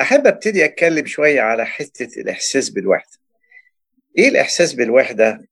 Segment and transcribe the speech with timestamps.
[0.00, 3.18] أحب أبتدي أتكلم شوية على حتة الإحساس بالوحدة.
[4.18, 5.48] إيه الإحساس بالوحدة؟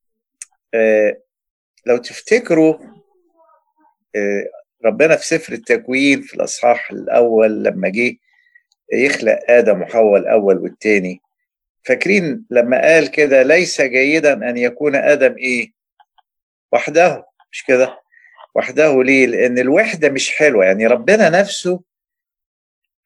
[1.85, 2.77] لو تفتكروا
[4.85, 8.15] ربنا في سفر التكوين في الأصحاح الأول لما جه
[8.93, 11.21] يخلق آدم وحواء الأول والثاني
[11.83, 15.71] فاكرين لما قال كده ليس جيدا أن يكون آدم إيه؟
[16.71, 17.25] وحده.
[17.51, 17.99] مش كده؟
[18.55, 20.65] وحده ليه؟ لأن الوحدة مش حلوة.
[20.65, 21.81] يعني ربنا نفسه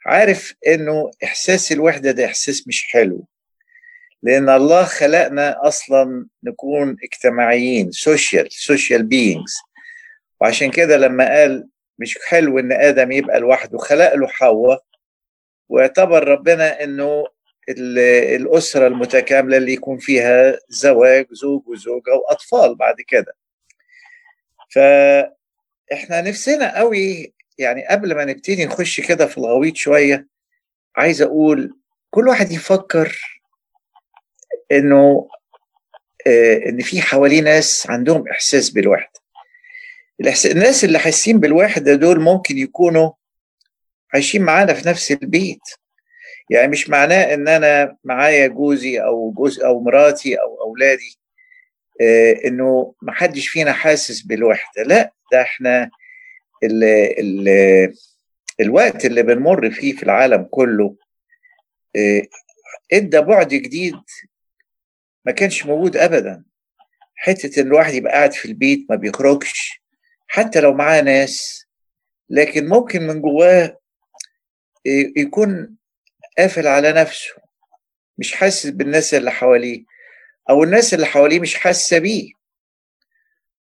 [0.09, 3.25] عارف إنه إحساس الوحدة ده إحساس مش حلو.
[4.23, 9.55] لأن الله خلقنا أصلا نكون اجتماعيين social social beings
[10.41, 11.67] وعشان كده لما قال
[11.99, 14.83] مش حلو إن آدم يبقى لوحده خلق له حواء
[15.69, 17.23] واعتبر ربنا إنه
[17.69, 23.33] الأسرة المتكاملة اللي يكون فيها زواج زوج وزوجة وأطفال بعد كده.
[24.69, 30.27] فإحنا نفسنا قوي يعني قبل ما نبتدي نخش كده في الغويط شوية
[30.95, 31.75] عايز أقول
[32.09, 33.21] كل واحد يفكر
[34.71, 35.27] إنه
[36.27, 39.19] آه إن في حواليه ناس عندهم إحساس بالوحدة.
[40.45, 43.11] الناس اللي حاسين بالوحدة دول ممكن يكونوا
[44.13, 45.61] عايشين معانا في نفس البيت.
[46.49, 51.19] يعني مش معناه إن أنا معايا جوزي أو جوز أو مراتي أو أولادي
[52.01, 54.83] آه إنه محدش فينا حاسس بالوحدة.
[54.83, 55.89] لا ده إحنا
[56.63, 56.83] ال
[57.19, 57.93] ال
[58.59, 60.95] الوقت اللي بنمر فيه في العالم كله
[61.95, 62.21] آه
[62.93, 63.95] ادى بعد جديد
[65.25, 66.43] ما كانش موجود ابدا.
[67.15, 69.81] حتة إن الواحد يبقى قاعد في البيت ما بيخرجش
[70.27, 71.65] حتى لو معاه ناس
[72.29, 73.79] لكن ممكن من جواه
[75.17, 75.77] يكون
[76.37, 77.33] قافل على نفسه
[78.17, 79.83] مش حاسس بالناس اللي حواليه
[80.49, 82.31] أو الناس اللي حواليه مش حاسة بيه.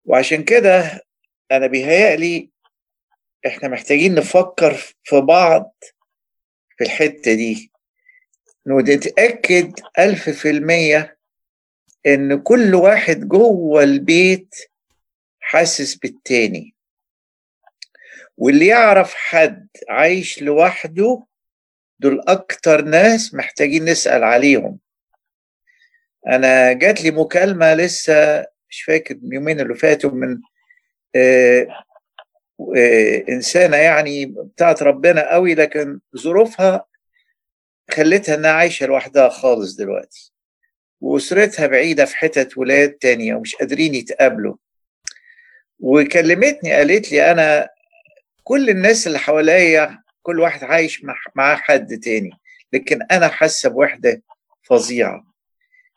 [0.05, 1.01] وعشان كده
[1.53, 2.51] أنا بيهيألي
[3.47, 5.75] إحنا محتاجين نفكر في بعض
[6.79, 7.73] في الحتة دي.
[8.67, 11.19] نتأكد ألف في المية
[12.07, 14.55] إن كل واحد جوه البيت
[15.41, 16.75] حاسس بالتاني.
[18.37, 21.25] واللي يعرف حد عايش لوحده
[21.99, 24.79] دول أكتر ناس محتاجين نسأل عليهم.
[26.29, 30.41] أنا جات لي مكالمة لسه مش فاكر يومين اللي فاتوا من
[32.77, 36.87] آه آه يعني بتاعت ربنا قوي لكن ظروفها
[37.91, 40.33] خلتها إنها عايشة لوحدها خالص دلوقتي
[41.01, 44.57] وأسرتها بعيدة في حتت ولاد تانية ومش قادرين يتقابلوا.
[45.81, 47.69] وكلمتني قالت لي أنا
[48.45, 51.05] كل الناس اللي حواليا كل واحد عايش
[51.37, 52.31] معاه حد تاني
[52.73, 54.23] لكن أنا حاسة بوحدة
[54.63, 55.25] فظيعة.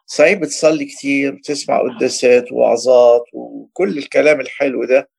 [0.06, 5.10] صحيح بتصلي كتير بتسمع قداسات ووعظات وكل الكلام الحلو ده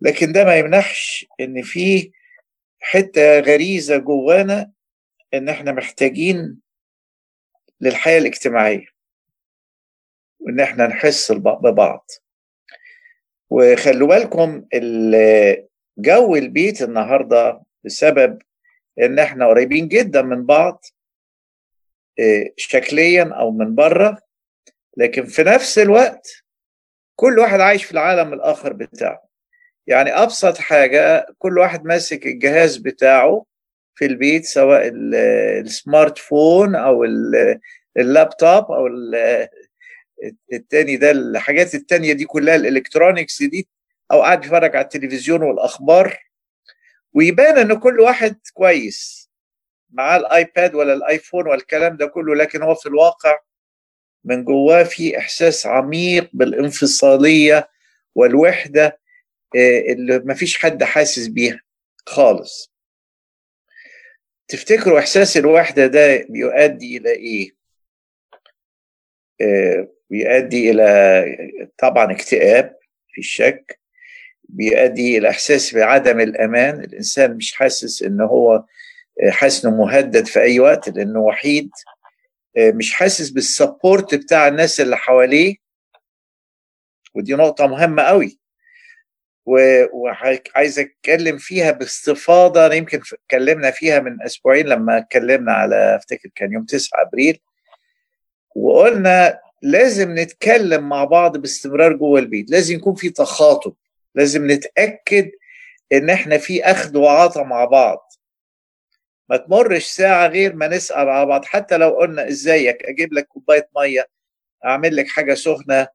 [0.00, 2.12] لكن ده ما يمنحش إن في
[2.80, 4.72] حتة غريزة جوانا
[5.34, 6.60] إن إحنا محتاجين
[7.80, 8.86] للحياة الاجتماعية.
[10.40, 12.10] وإن إحنا نحس ببعض.
[13.50, 14.64] وخلوا بالكم
[15.98, 18.38] جو البيت النهارده بسبب
[19.02, 20.84] إن إحنا قريبين جدا من بعض
[22.56, 24.18] شكليا أو من بره
[24.96, 26.44] لكن في نفس الوقت
[27.16, 29.25] كل واحد عايش في العالم الآخر بتاعه.
[29.86, 33.44] يعني أبسط حاجة كل واحد ماسك الجهاز بتاعه
[33.94, 37.04] في البيت سواء ال smartphone أو
[37.96, 38.86] اللابتوب أو
[40.52, 43.68] التاني ده الحاجات التانية دي كلها ال electronics دي
[44.12, 46.18] أو قاعد بيتفرج على التلفزيون والأخبار.
[47.12, 49.30] ويبان إن كل واحد كويس
[49.90, 53.38] معاه الآيباد ولا الآيفون والكلام ده كله لكن هو في الواقع
[54.24, 57.68] من جواه في إحساس عميق بالانفصالية
[58.14, 58.98] والوحدة
[59.92, 61.60] اللي ما فيش حد حاسس بيها
[62.06, 62.72] خالص.
[64.48, 67.56] تفتكروا إحساس الوحدة ده بيؤدي إلى إيه؟
[70.10, 72.76] بيؤدي إلى طبعا اكتئاب
[73.12, 73.80] في الشك
[74.48, 76.80] بيؤدي إلى إحساس بعدم الأمان.
[76.80, 78.64] الإنسان مش حاسس إن هو
[79.30, 81.70] حاسس انه مهدد في أي وقت لأنه وحيد.
[82.58, 85.56] مش حاسس بالسبورت بتاع الناس اللي حواليه.
[87.14, 88.38] ودي نقطة مهمة قوي.
[89.46, 92.74] وعايز أتكلم فيها باستفاضة.
[92.74, 97.38] يمكن اتكلمنا فيها من أسبوعين لما اتكلمنا على أفتكر كان يوم 9 أبريل
[98.56, 102.50] وقلنا لازم نتكلم مع بعض باستمرار جوه البيت.
[102.50, 103.74] لازم يكون في تخاطب.
[104.14, 105.30] لازم نتأكد
[105.92, 108.12] إن إحنا في أخذ وعطاء مع بعض.
[109.28, 111.44] ما تمرش ساعة غير ما نسأل على بعض.
[111.44, 114.08] حتى لو قلنا إزيك؟ أجيب لك كوباية مية
[114.64, 115.88] أعمل لك حاجة سخنة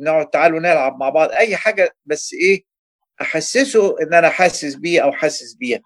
[0.00, 1.30] نقعد تعالوا نلعب مع بعض.
[1.30, 2.64] أي حاجة بس إيه
[3.20, 5.80] أحسسه إن أنا حاسس بيه أو حاسس بيها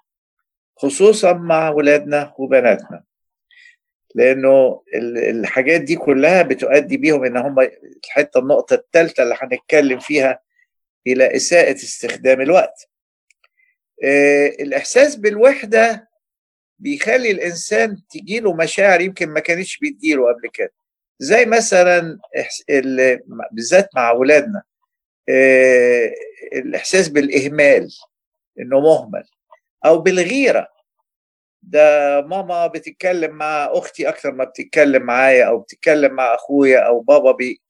[0.76, 3.04] خصوصا مع ولادنا وبناتنا.
[4.14, 4.82] لأنه
[5.30, 7.60] الحاجات دي كلها بتؤدي بيهم إن هم
[8.04, 10.40] الحتة النقطة الثالثه اللي هنتكلم فيها
[11.06, 12.88] إلى إساءة استخدام الوقت.
[14.04, 16.08] آه، الإحساس بالوحدة
[16.78, 20.72] بيخلي الإنسان تجيله مشاعر يمكن ما كانتش بتجيله قبل كده.
[21.18, 22.18] زي مثلا
[23.52, 24.62] بالذات مع أولادنا
[25.28, 26.10] آه،
[26.52, 27.88] الإحساس بالإهمال
[28.60, 29.24] إنه مهمل
[29.84, 30.68] أو بالغيرة.
[31.62, 37.32] ده ماما بتتكلم مع أختي أكثر ما بتتكلم معايا أو بتتكلم مع أخويا أو بابا
[37.32, 37.60] بي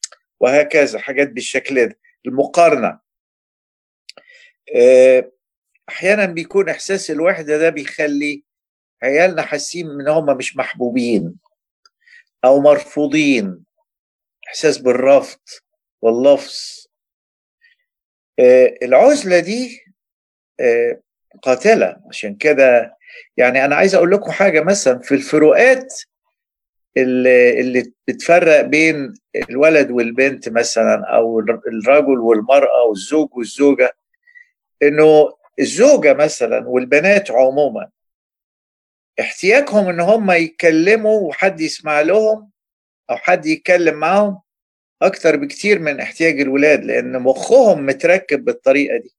[0.40, 2.98] وهكذا حاجات بالشكل ده المقارنة.
[4.76, 5.30] آه،
[5.88, 8.44] أحيانا بيكون إحساس الوحدة ده بيخلي
[9.02, 11.34] عيالنا حاسين إن هم مش محبوبين.
[12.44, 13.64] أو مرفوضين.
[14.48, 15.38] إحساس بالرفض
[16.02, 16.86] واللفظ.
[18.38, 19.80] آه، العزلة دي
[20.60, 21.00] آه،
[21.42, 21.96] قاتلة.
[22.08, 22.96] عشان كده
[23.36, 25.94] يعني أنا عايز أقول لكم حاجة مثلا في الفروقات
[26.96, 29.14] اللي, بتفرق بين
[29.50, 33.96] الولد والبنت مثلا أو الرجل والمرأة والزوج والزوجة
[34.82, 35.28] إنه
[35.60, 37.90] الزوجة مثلا والبنات عموما
[39.20, 42.50] احتياجهم إن هم يتكلموا وحد يسمع لهم
[43.10, 44.40] أو حد يتكلم معاهم
[45.02, 49.14] أكتر بكتير من احتياج الولاد لأن مخهم متركب بالطريقة دي.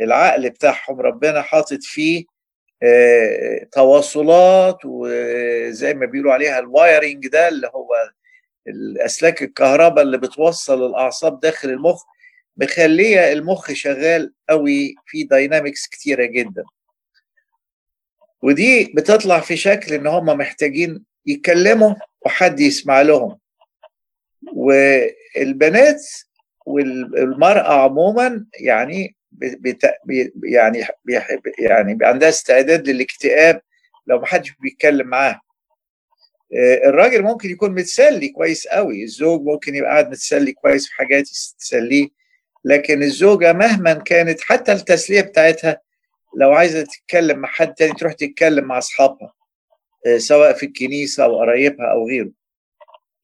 [0.00, 2.24] العقل بتاعهم ربنا حاطط فيه
[2.82, 7.88] آه، تواصلات وزي ما بيقولوا عليها ال wiring ده اللي هو
[8.68, 12.02] الأسلاك الكهرباء اللي بتوصل الأعصاب داخل المخ
[12.56, 16.64] مخلية المخ شغال قوي في dynamics كتيرة جدا.
[18.42, 21.94] ودي بتطلع في شكل إن هم محتاجين يتكلموا
[22.26, 23.38] وحد يسمع لهم.
[24.52, 26.02] والبنات
[26.66, 29.90] والمرأة عموما يعني بت...
[30.44, 30.84] يعني
[31.58, 33.60] يعني عندها استعداد للاكتئاب
[34.06, 35.40] لو ما حدش بيتكلم معاها.
[36.56, 41.24] آه، الراجل ممكن يكون متسلي كويس قوي الزوج ممكن يبقى قاعد متسلي كويس في حاجات
[41.58, 42.08] تسليه
[42.64, 45.80] لكن الزوجة مهما كانت حتى التسلية بتاعتها
[46.36, 49.32] لو عايزة تتكلم مع حد تاني تروح تتكلم مع أصحابها
[50.06, 52.30] آه، سواء في الكنيسة أو قرايبها أو غيره.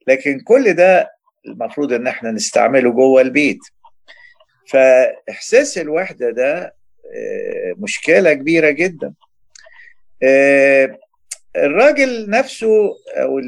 [0.06, 1.10] لكن كل ده
[1.46, 3.58] المفروض إن إحنا نستعمله جوه البيت.
[4.69, 6.75] فإحساس الوحدة ده
[7.14, 9.14] آه، مشكلة كبيرة جدا.
[10.22, 10.99] آه،
[11.56, 13.38] الراجل نفسه أو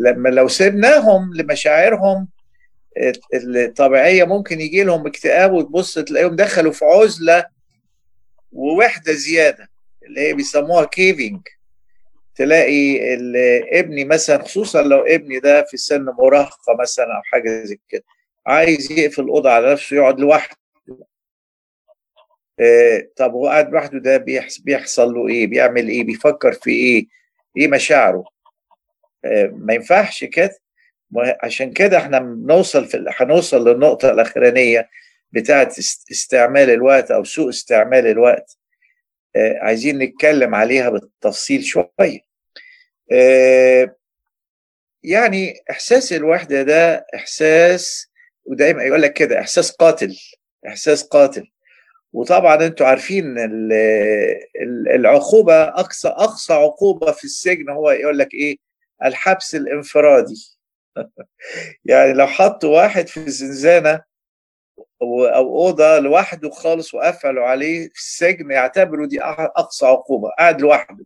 [0.00, 2.28] لما لو سيبناهم لمشاعرهم
[3.34, 7.46] الطبيعية ممكن يجي لهم اكتئاب وتبص تلاقيهم دخلوا في عزلة
[8.52, 9.70] ووحدة زيادة
[10.06, 11.40] اللي هي بيسموها كيفنج
[12.34, 13.14] تلاقي
[13.80, 18.04] ابني مثلا خصوصا لو ابني ده في سن مراهقة مثلا أو حاجة زي كده
[18.46, 20.56] عايز يقفل الاوضه على نفسه يقعد لوحده.
[22.60, 24.16] إيه طب هو قاعد لوحده ده
[24.64, 27.06] بيحصل له إيه؟ بيعمل إيه؟ بيفكر في إيه؟
[27.56, 28.24] إيه مشاعره؟
[29.24, 30.58] إيه ما ينفعش كده.
[31.42, 34.88] عشان كده إحنا بنوصل في هنوصل للنقطة الأخرانية
[35.32, 35.72] بتاعه
[36.10, 38.58] استعمال الوقت أو سوء استعمال الوقت
[39.36, 42.20] إيه عايزين نتكلم عليها بالتفصيل شوية.
[43.12, 43.96] إيه
[45.02, 48.10] يعني إحساس الوحدة ده إحساس
[48.44, 50.16] ودايما يقول لك كده إحساس قاتل
[50.66, 51.50] إحساس قاتل.
[52.12, 53.34] وطبعا أنتوا عارفين
[54.94, 58.56] العقوبة اقصى أقصى عقوبة في السجن هو يقول لك إيه؟
[59.04, 60.58] الحبس الإنفرادي.
[61.84, 64.09] يعني لو حطوا واحد في زنزانة
[65.02, 71.04] أو أوضة لوحده خالص وقفلوا عليه في السجن يعتبروا دي أقصى عقوبة قاعد لوحده.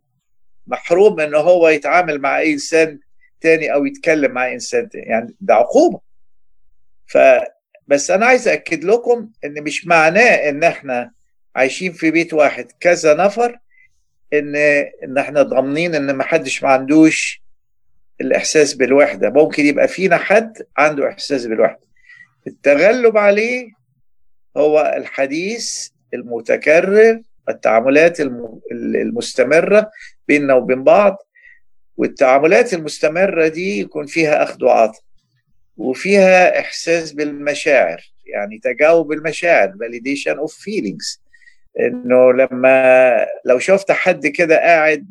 [0.67, 2.99] محروم إن هو يتعامل مع أي إنسان
[3.41, 5.99] تاني أو يتكلم مع إنسان تاني يعني ده عقوبة.
[7.07, 7.17] ف
[7.87, 11.11] بس أنا عايز اكد لكم إن مش معناه إن إحنا
[11.55, 12.71] عايشين في بيت واحد.
[12.79, 13.59] كذا نفر
[14.33, 14.55] ان
[15.03, 17.41] إن إحنا ضامنين إن ما حدش ما عندوش
[18.21, 19.29] الإحساس بالوحدة.
[19.29, 21.85] ممكن يبقى فينا حد عنده إحساس بالوحدة.
[22.47, 23.69] التغلب عليه
[24.57, 28.17] هو الحديث المتكرر التعاملات
[28.71, 29.91] المستمرة
[30.27, 31.17] بيننا وبين بعض
[31.97, 35.01] والتعاملات المستمرة دي يكون فيها أخذ وعطاء
[35.77, 41.19] وفيها إحساس بالمشاعر يعني تجاوب المشاعر validation of feelings.
[41.79, 45.05] إنه لما لو شفت حد كده قاعد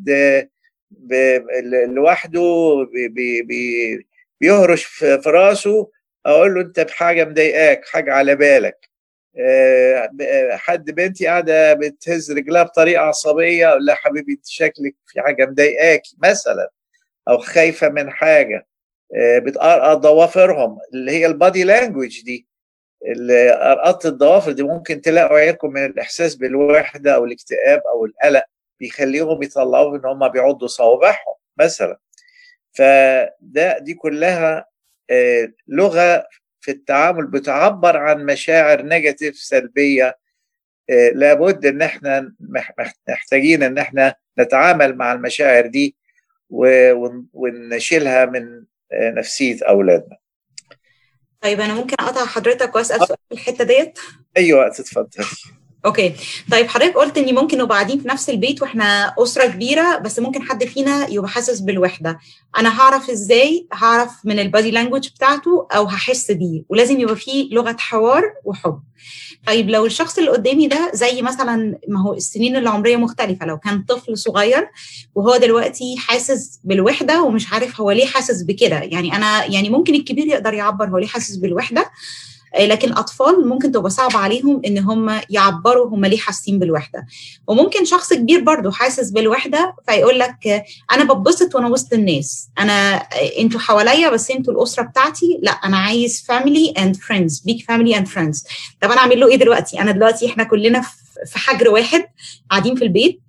[1.87, 4.07] لوحده بي بي
[4.41, 5.91] بيهرش في راسه
[6.27, 8.89] أقول له أنت بحاجة مضايقاك حاجة على بالك.
[9.41, 10.09] آه،
[10.57, 16.17] حد بنتي قاعدة بتهز رجلها بطريقة عصبية أقول لها حبيبي أنت شكلك في حاجة مضايقاكي
[16.23, 16.71] مثلا
[17.29, 18.67] أو خايفة من حاجة.
[19.17, 22.47] آه، بتقرقط ضوافرهم اللي هي ال body language دي.
[23.63, 28.45] قرقطة الضوافر دي ممكن تلاقوا عيالكم من الإحساس بالوحدة أو الاكتئاب أو القلق
[28.81, 31.99] بيخليهم يطلعوا إن هم بيعضوا صوابعهم مثلا.
[32.73, 34.67] فده دي كلها
[35.69, 36.27] لغة
[36.61, 40.19] في التعامل بتعبر عن مشاعر نيجاتيف سلبية
[41.15, 42.33] لابد إن إحنا
[43.09, 45.97] محتاجين إن إحنا نتعامل مع المشاعر دي
[47.33, 50.17] ونشيلها من نفسية أولادنا.
[51.41, 53.99] طيب أنا ممكن أقطع حضرتك وأسأل سؤال في الحتة ديت؟
[54.37, 55.25] أيوه تتفضل
[55.85, 56.15] okay.
[56.51, 60.43] طيب حضرتك قلت اني ممكن نبقى قاعدين في نفس البيت وإحنا أسرة كبيرة بس ممكن
[60.43, 62.19] حد فينا يبقى حاسس بالوحدة.
[62.59, 66.63] أنا هعرف إزاي؟ هعرف من ال body language بتاعته أو هحس بيه.
[66.69, 68.81] ولازم يبقى فيه لغة حوار وحب.
[69.47, 73.47] طيب لو الشخص اللي قدامي ده زي مثلا ما هو السنين العمرية مختلفة.
[73.47, 74.69] لو كان طفل صغير
[75.15, 78.77] وهو دلوقتي حاسس بالوحدة ومش عارف هو ليه حاسس بكده.
[78.79, 81.91] يعني أنا يعني ممكن الكبير يقدر يعبر هو ليه حاسس بالوحدة.
[82.59, 87.07] لكن أطفال ممكن تبقى صعب عليهم إن هم يعبروا هم ليه حاسين بالوحدة.
[87.47, 92.49] وممكن شخص كبير برضه حاسس بالوحدة فيقول لك أنا ببسط وأنا وسط الناس.
[92.59, 92.95] أنا
[93.39, 95.39] أنتوا حواليا بس أنتوا الأسرة بتاعتي.
[95.43, 98.45] لا أنا عايز family and friends big family and friends
[98.81, 100.81] طب أنا أعمل له إيه دلوقتي؟ أنا دلوقتي إحنا كلنا
[101.27, 102.05] في حجر واحد
[102.51, 103.21] قاعدين في البيت.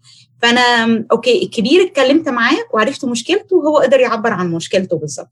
[0.41, 5.31] فأنا okay الكبير اتكلمت معاه وعرفت مشكلته وهو قدر يعبر عن مشكلته بالظبط.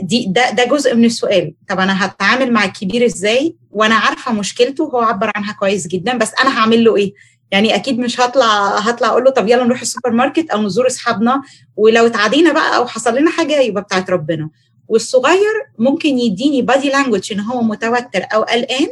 [0.00, 1.54] دي ده ده جزء من السؤال.
[1.68, 6.32] طب أنا هتعامل مع الكبير إزاي؟ وأنا عارفة مشكلته وهو عبر عنها كويس جدا بس
[6.42, 7.12] أنا هعمل له إيه؟
[7.50, 11.42] يعني أكيد مش هطلع هطلع أقول له طب يلا نروح السوبر ماركت أو نزور أصحابنا
[11.76, 14.50] ولو اتعدينا بقى أو حصل لنا حاجة يبقى بتاعت ربنا.
[14.88, 18.88] والصغير ممكن يديني body language إن هو متوتر أو قلقان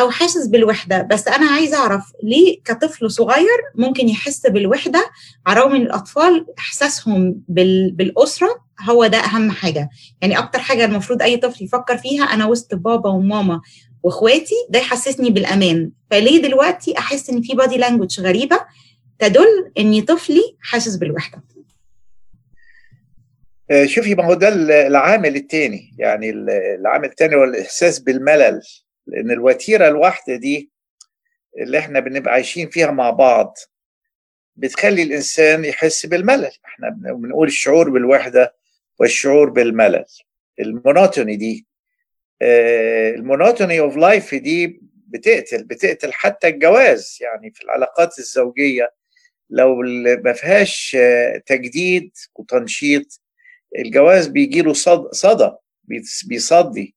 [0.00, 5.10] أو حاسس بالوحدة بس أنا عايزة أعرف ليه كطفل صغير ممكن يحس بالوحدة
[5.46, 7.90] على الرغم من الأطفال إحساسهم بال...
[7.92, 8.48] بالأسرة
[8.88, 9.90] هو ده أهم حاجة.
[10.22, 13.60] يعني أكتر حاجة المفروض أي طفل يفكر فيها أنا وسط بابا وماما
[14.02, 15.90] وإخواتي ده يحسسني بالأمان.
[16.10, 18.60] فليه دلوقتي أحس إن في بادي لانجوج غريبة
[19.18, 21.42] تدل إني طفلي حاسس بالوحدة؟
[23.84, 24.48] شوفي ما هو ده
[24.86, 26.30] العامل الثاني يعني
[26.80, 28.60] العامل الثاني هو الإحساس بالملل.
[29.06, 30.70] لأن الوتيرة الواحدة دي
[31.60, 33.58] اللي إحنا بنبقى عايشين فيها مع بعض
[34.56, 36.50] بتخلي الإنسان يحس بالملل.
[36.64, 38.54] إحنا بنقول الشعور بالوحدة
[39.00, 40.04] والشعور بالملل.
[40.60, 41.66] ال monotony دي
[42.42, 47.18] ال monotony of life دي بتقتل بتقتل حتى الجواز.
[47.20, 48.92] يعني في العلاقات الزوجية
[49.50, 49.82] لو
[50.24, 50.96] ما فيهاش
[51.46, 53.20] تجديد وتنشيط
[53.78, 54.72] الجواز بيجي له
[55.12, 55.50] صدى
[56.26, 56.94] بيصدي.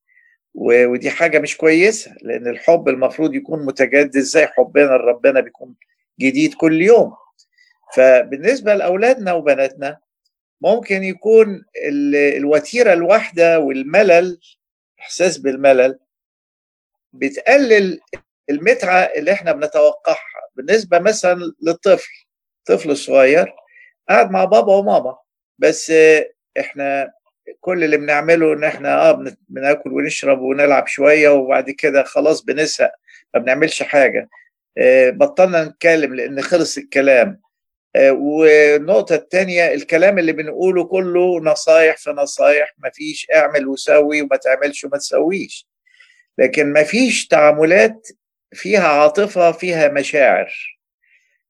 [0.56, 4.20] ودي حاجة مش كويسة لأن الحب المفروض يكون متجدد.
[4.20, 5.76] زي حبنا لربنا بيكون
[6.20, 7.14] جديد كل يوم؟
[7.96, 9.98] فبالنسبة لأولادنا وبناتنا
[10.64, 11.66] ممكن يكون
[12.38, 14.40] الوتيرة الواحدة والملل
[15.00, 16.00] إحساس بالملل
[17.14, 18.00] بتقلل
[18.50, 20.18] المتعة اللي إحنا بنتوقعها.
[20.56, 22.12] بالنسبة مثلا للطفل
[22.66, 23.54] طفل صغير
[24.10, 25.18] قاعد مع بابا وماما
[25.60, 25.94] بس
[26.60, 27.12] إحنا
[27.62, 32.92] كل اللي بنعمله إن إحنا آه بناكل ونشرب ونلعب شوية وبعد كده خلاص بنسق
[33.34, 34.30] ما بنعملش حاجة.
[34.78, 37.42] آه بطلنا نتكلم لأن خلص الكلام.
[37.98, 44.98] والنقطة الثانية الكلام اللي بنقوله كله نصايح في نصايح مفيش اعمل وسوي وما تعملش وما
[44.98, 45.68] تسويش.
[46.38, 48.08] لكن مفيش تعاملات
[48.54, 50.78] فيها عاطفة فيها مشاعر.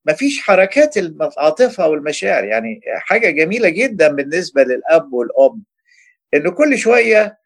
[0.05, 2.43] مفيش حركات العاطفة والمشاعر.
[2.43, 5.63] يعني حاجة جميلة جدا بالنسبة للأب والأم
[6.33, 7.38] إنه كل شوية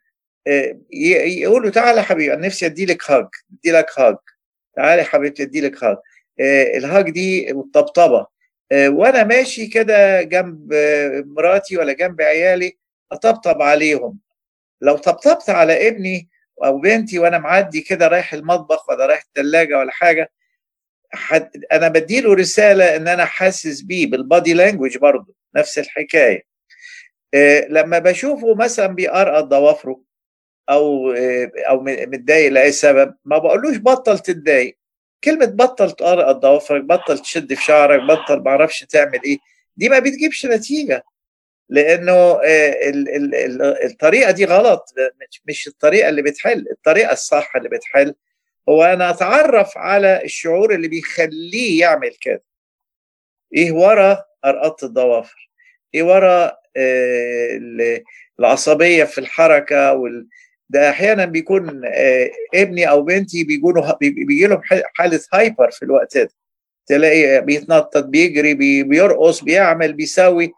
[0.92, 4.16] يقولوا تعالى حبيبي أنا نفسي أدي لك هاج أدي لك هاج
[4.76, 5.96] تعالى حبيبتي أدي لك هاج
[6.76, 8.26] الهاج دي الطبطبة
[8.72, 10.74] وأنا ماشي كده جنب
[11.26, 12.78] مراتي ولا جنب عيالي
[13.12, 14.18] أطبطب عليهم.
[14.80, 16.28] لو طبطبت على ابني
[16.64, 20.32] أو بنتي وأنا معدي كده رايح المطبخ ولا رايح الثلاجة ولا حاجة
[21.12, 26.42] حد أنا بديله رسالة إن أنا حاسس بيه بالبادي لانجوج برضه نفس الحكاية.
[27.34, 30.02] إيه لما بشوفه مثلا بيقرقط ضوافره
[30.70, 31.12] أو
[31.68, 34.77] أو متضايق لأي سبب ما بقولوش بطل تتضايق.
[35.24, 39.38] كلمة بطل تقرقط ضوافرك بطل تشد في شعرك بطل ما أعرفش تعمل إيه
[39.76, 41.04] دي ما بتجيبش نتيجة
[41.68, 44.94] لأنه ال الطريقة دي غلط
[45.44, 48.14] مش الطريقة اللي بتحل الطريقة الصح اللي بتحل.
[48.68, 52.42] هو أنا أتعرف على الشعور اللي بيخليه يعمل كده.
[53.54, 55.50] إيه ورا؟ أرقطة الضوافر
[55.94, 57.60] إيه ورا؟ آه
[58.40, 59.92] العصبية في الحركة.
[60.70, 64.60] ده أحيانا بيكون آه ابني أو بنتي بيكونوا بيجي لهم
[64.94, 66.30] حالة هايبر في الوقت ده.
[66.86, 68.82] تلاقي بيتنطط بيجري بي...
[68.82, 70.52] بيرقص بيعمل بيسوي.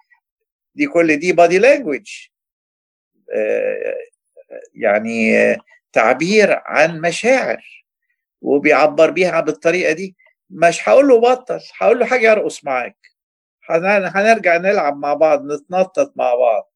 [0.74, 2.26] دي كل دي body language
[3.34, 3.94] آه
[4.74, 5.56] يعني
[5.92, 7.84] تعبير عن مشاعر.
[8.42, 10.16] وبيعبر بيها بالطريقة دي.
[10.50, 12.96] مش هقول له بطل هقول له حاجة يرقص معاك.
[13.70, 16.72] هنرجع نلعب مع بعض نتنطط مع بعض.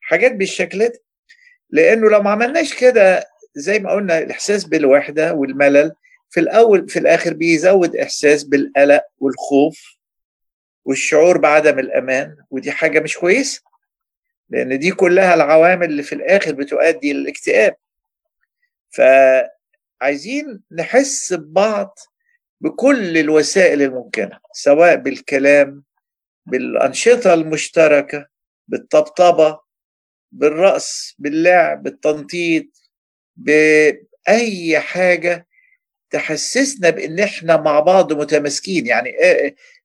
[0.00, 1.04] حاجات بالشكل ده.
[1.74, 5.92] لأنه لو ما عملناش كده زي ما قلنا الإحساس بالوحدة والملل
[6.30, 9.96] في الأول في الآخر بيزود إحساس بالقلق والخوف
[10.84, 13.62] والشعور بعدم الأمان ودي حاجة مش كويسة
[14.50, 17.76] لأن دي كلها العوامل اللي في الآخر بتؤدي للاكتئاب.
[20.00, 21.98] فعايزين نحس ببعض
[22.60, 25.84] بكل الوسائل الممكنة سواء بالكلام
[26.46, 28.26] بالأنشطة المشتركة
[28.68, 29.60] بالطبطبة
[30.34, 32.66] بالرقص باللعب بالتنطيط
[33.36, 35.46] بأي حاجة
[36.10, 38.86] تحسسنا بإن إحنا مع بعض متماسكين.
[38.86, 39.12] يعني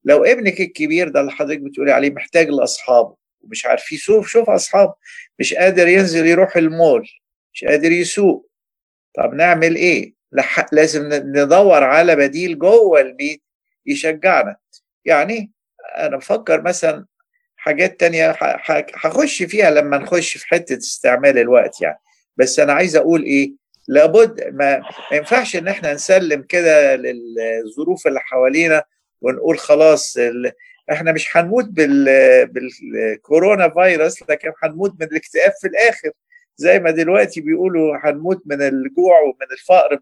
[0.04, 4.94] لو ابنك الكبير ده اللي حضرتك بتقولي عليه محتاج لأصحابه ومش عارف يسوق شوف أصحابه.
[5.40, 7.10] مش قادر ينزل يروح المول
[7.54, 8.50] مش قادر يسوق.
[9.16, 10.14] طب نعمل إيه؟
[10.72, 13.44] لازم ندور على بديل جوه البيت
[13.86, 14.56] يشجعنا.
[15.06, 15.52] يعني
[15.98, 17.06] أنا بفكر مثلا
[17.60, 18.36] حاجات تانية
[18.96, 22.00] هخش فيها لما نخش في حتة استعمال الوقت يعني.
[22.38, 23.54] بس أنا عايز أقول إيه
[23.88, 28.84] لابد ما, ينفعش إن إحنا نسلم كده للظروف اللي حوالينا
[29.22, 30.18] ونقول خلاص
[30.92, 32.06] إحنا مش هنموت بال
[32.48, 36.12] بالكورونا فيروس لكن هنموت من الاكتئاب في الآخر.
[36.58, 40.00] زي ما دلوقتي بيقولوا هنموت من الجوع ومن الفقر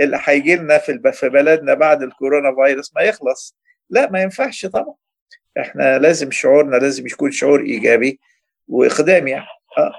[0.00, 0.78] اللي هيجي لنا
[1.12, 3.56] في بلدنا بعد ال corona virus ما يخلص.
[3.90, 4.94] لا ما ينفعش طبعا.
[5.60, 8.20] إحنا لازم شعورنا لازم يكون شعور إيجابي
[8.68, 9.46] واقدام يعني.
[9.78, 9.92] آه.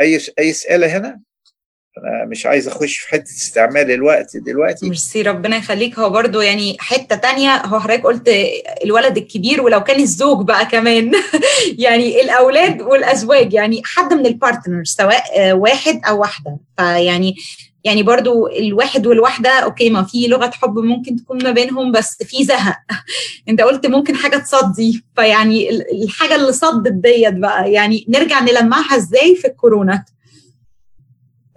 [0.00, 1.20] أي أي اسئله هنا؟
[1.98, 4.86] أنا مش عايز أخش في حتة استعمال الوقت دلوقتي.
[4.86, 5.98] ميرسي ربنا يخليك.
[5.98, 8.28] هو برضو يعني حتة تانية هو حضرتك قلت
[8.84, 11.12] الولد الكبير ولو كان الزوج بقى كمان.
[11.78, 16.58] يعني الأولاد والأزواج يعني حد من ال partners سواء واحد أو واحدة.
[16.78, 17.34] فيعني
[17.86, 22.44] يعني برضو الواحد والواحدة أوكي ما في لغة حب ممكن تكون ما بينهم بس في
[22.44, 22.76] زهق.
[23.48, 25.04] أنت قلت ممكن حاجة تصدي.
[25.16, 25.70] فيعني
[26.04, 30.04] الحاجة اللي صدت ديت بقى يعني نرجع نلمعها إزاي في الكورونا؟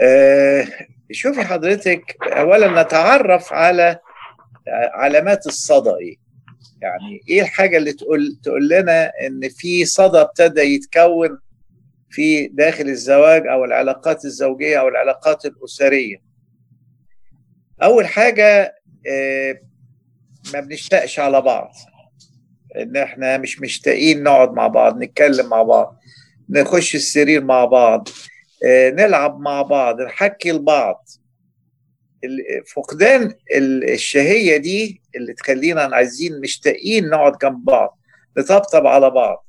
[0.01, 0.67] آه
[1.11, 3.99] شوفي حضرتك أولا نتعرف على
[4.93, 6.15] علامات الصدى إيه.
[6.81, 11.39] يعني إيه الحاجة اللي تقول تقول لنا إن في صدى ابتدى يتكون
[12.09, 16.28] في داخل الزواج أو العلاقات الزوجية أو العلاقات الأسرية؟
[17.83, 18.75] أول حاجة
[20.53, 21.71] ما بنشتاقش على بعض.
[22.75, 25.99] إن إحنا مش مشتاقين نقعد مع بعض نتكلم مع بعض
[26.49, 28.09] نخش السرير مع بعض
[28.65, 31.09] نلعب مع بعض نحكي لبعض.
[32.75, 33.33] فقدان
[33.83, 37.99] الشهية دي اللي تخلينا عايزين مشتاقين نقعد جنب بعض
[38.37, 39.45] نطبطب على بعض.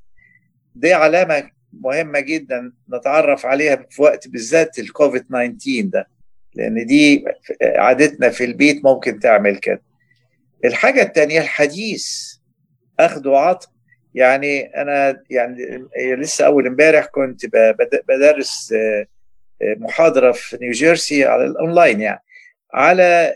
[0.75, 6.09] دي علامة مهمة جدا نتعرف عليها في وقت بالذات الكوفيد 19 ده.
[6.55, 7.25] لأن دي
[7.63, 9.83] عادتنا في البيت ممكن تعمل كده.
[10.65, 12.35] الحاجة الثانية الحديث.
[13.01, 13.67] أخذ وعطى
[14.15, 17.47] يعني أنا يعني لسه أول إمبارح كنت
[18.09, 18.75] بدرس
[19.63, 22.23] محاضرة في نيوجيرسي على الاونلاين يعني.
[22.75, 23.35] على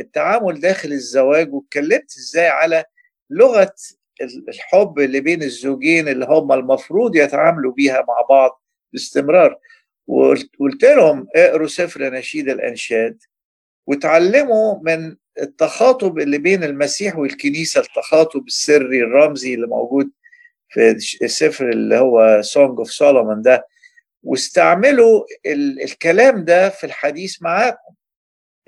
[0.00, 2.84] التعامل داخل الزواج واتكلمت إزاي على
[3.30, 3.74] لغة
[4.48, 9.58] الحب اللي بين الزوجين اللي هم المفروض يتعاملوا بيها مع بعض باستمرار.
[10.06, 13.22] وقلت لهم اقروا سفر نشيد الأنشاد
[13.86, 20.10] وتعلموا من التخاطب اللي بين المسيح والكنيسة التخاطب السري الرمزي اللي موجود
[20.68, 20.90] في
[21.22, 23.66] السفر اللي هو Song of Solomon ده
[24.22, 25.24] واستعملوا
[25.84, 27.94] الكلام ده في الحديث معاكم.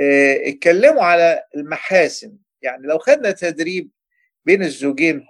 [0.01, 2.37] اتكلموا على المحاسن.
[2.63, 3.91] يعني لو خدنا تدريب
[4.45, 5.27] بين الزوجين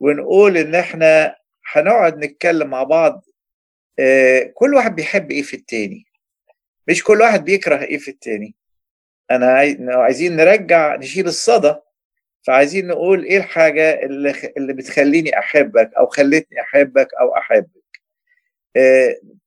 [0.00, 1.36] ونقول إن إحنا
[1.72, 3.24] هنقعد نتكلم مع بعض
[4.54, 6.06] كل واحد بيحب إيه في التاني؟
[6.88, 8.54] مش كل واحد بيكره إيه في التاني.
[9.30, 9.52] أنا
[9.88, 11.74] عايزين نرجع نشيل الصدى
[12.46, 18.00] فعايزين نقول إيه الحاجة اللي اللي بتخليني أحبك أو خلتني أحبك أو أحبك؟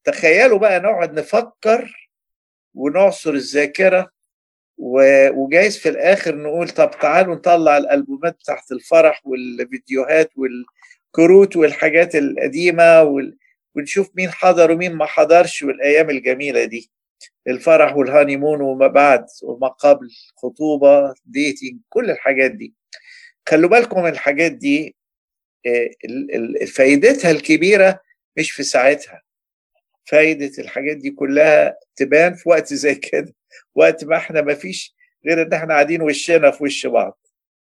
[0.04, 2.10] تخيلوا بقى نقعد نفكر
[2.76, 4.12] ونعصر الذاكرة
[5.34, 13.38] وجايز في الآخر نقول طب تعالوا نطلع الألبومات بتاعت الفرح والفيديوهات والكروت والحاجات القديمة وال...
[13.76, 16.92] ونشوف مين حضر ومين ما حضرش والأيام الجميلة دي.
[17.48, 22.74] الفرح وال honeymoon وما بعد وما قبل خطوبة dating كل الحاجات دي.
[23.50, 24.96] خلوا بالكم الحاجات دي
[26.74, 28.00] فايدتها الكبيرة
[28.38, 29.22] مش في ساعتها.
[30.06, 33.34] فايدة الحاجات دي كلها تبان في وقت زي كده.
[33.76, 37.20] وقت ما إحنا ما فيش غير إن إحنا قاعدين وشنا في وش بعض.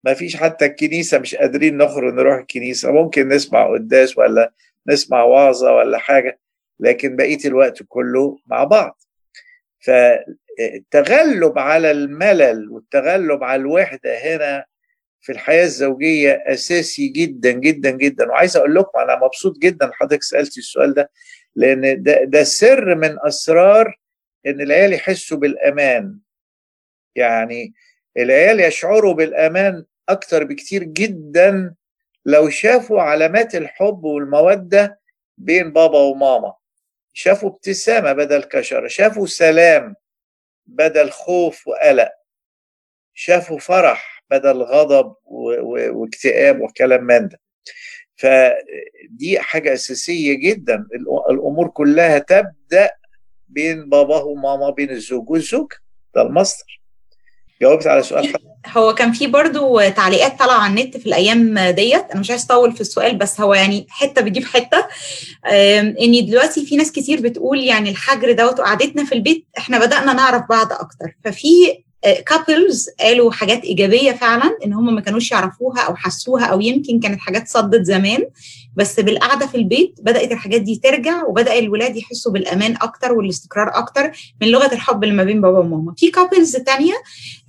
[0.03, 2.91] ما فيش حتى الكنيسة مش قادرين نخرج نروح الكنيسة.
[2.91, 4.53] ممكن نسمع قداس ولا
[4.87, 6.39] نسمع وعظه ولا حاجة
[6.79, 9.01] لكن بقية الوقت كله مع بعض.
[9.85, 14.65] فالتغلب على الملل والتغلب على الوحدة هنا
[15.21, 18.27] في الحياة الزوجية أساسي جدا جدا جدا.
[18.29, 21.11] وعايز أقول لكم أنا مبسوط جدا حضرتك سألتي السؤال ده
[21.55, 23.99] لأن ده, ده سر من أسرار
[24.47, 26.19] إن العيال يحسوا بالأمان.
[27.15, 27.73] يعني
[28.17, 31.73] العيال يشعروا بالأمان أكتر بكتير جدا
[32.27, 34.99] لو شافوا علامات الحب والمودة
[35.37, 36.53] بين بابا وماما.
[37.13, 39.95] شافوا ابتسامة بدل كشره شافوا سلام
[40.65, 42.11] بدل خوف وقلق
[43.13, 47.39] شافوا فرح بدل غضب واكتئاب وكلام من ده.
[48.15, 50.87] فدي حاجة أساسية جدا.
[51.29, 52.91] الأمور كلها تبدأ
[53.47, 55.73] بين باباه وماما بين الزوج والزوج
[56.15, 56.81] ده المصدر.
[57.61, 62.05] جاوبت على سؤال حضرتك هو كان في برضو تعليقات طالعة على النت في الأيام ديت.
[62.11, 64.87] أنا مش عايز أطول في السؤال بس هو يعني حتة بيجيب حتة.
[66.01, 70.41] إن دلوقتي في ناس كتير بتقول يعني الحجر دوت وقعدتنا في البيت إحنا بدأنا نعرف
[70.49, 71.15] بعض أكتر.
[71.25, 71.47] ففي
[72.25, 77.19] couples قالوا حاجات إيجابية فعلا إن هم ما كانوش يعرفوها أو حسوها أو يمكن كانت
[77.19, 78.23] حاجات صدت زمان
[78.75, 84.11] بس بالقعدة في البيت بدأت الحاجات دي ترجع وبدأ الولاد يحسوا بالأمان أكتر والاستقرار أكتر
[84.41, 85.93] من لغة الحب اللي ما بين بابا وماما.
[85.97, 86.93] في couples تانية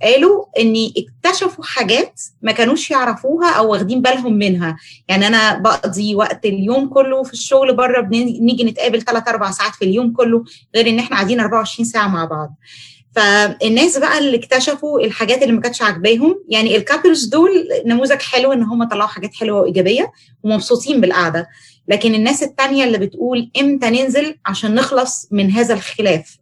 [0.01, 4.77] قالوا إن اكتشفوا حاجات ما كانوش يعرفوها أو واخدين بالهم منها.
[5.07, 9.85] يعني أنا بقضي وقت اليوم كله في الشغل بره بنيجي نتقابل 3 4 ساعات في
[9.85, 10.43] اليوم كله
[10.75, 12.55] غير إن إحنا قاعدين 24 ساعة مع بعض.
[13.15, 18.63] فالناس بقى اللي اكتشفوا الحاجات اللي ما كانتش عاجباهم يعني الكابلز دول نموذج حلو إن
[18.63, 20.11] هم طلعوا حاجات حلوة وإيجابية
[20.43, 21.47] ومبسوطين بالقعدة.
[21.87, 26.37] لكن الناس التانية اللي بتقول إمتى ننزل عشان نخلص من هذا الخلاف؟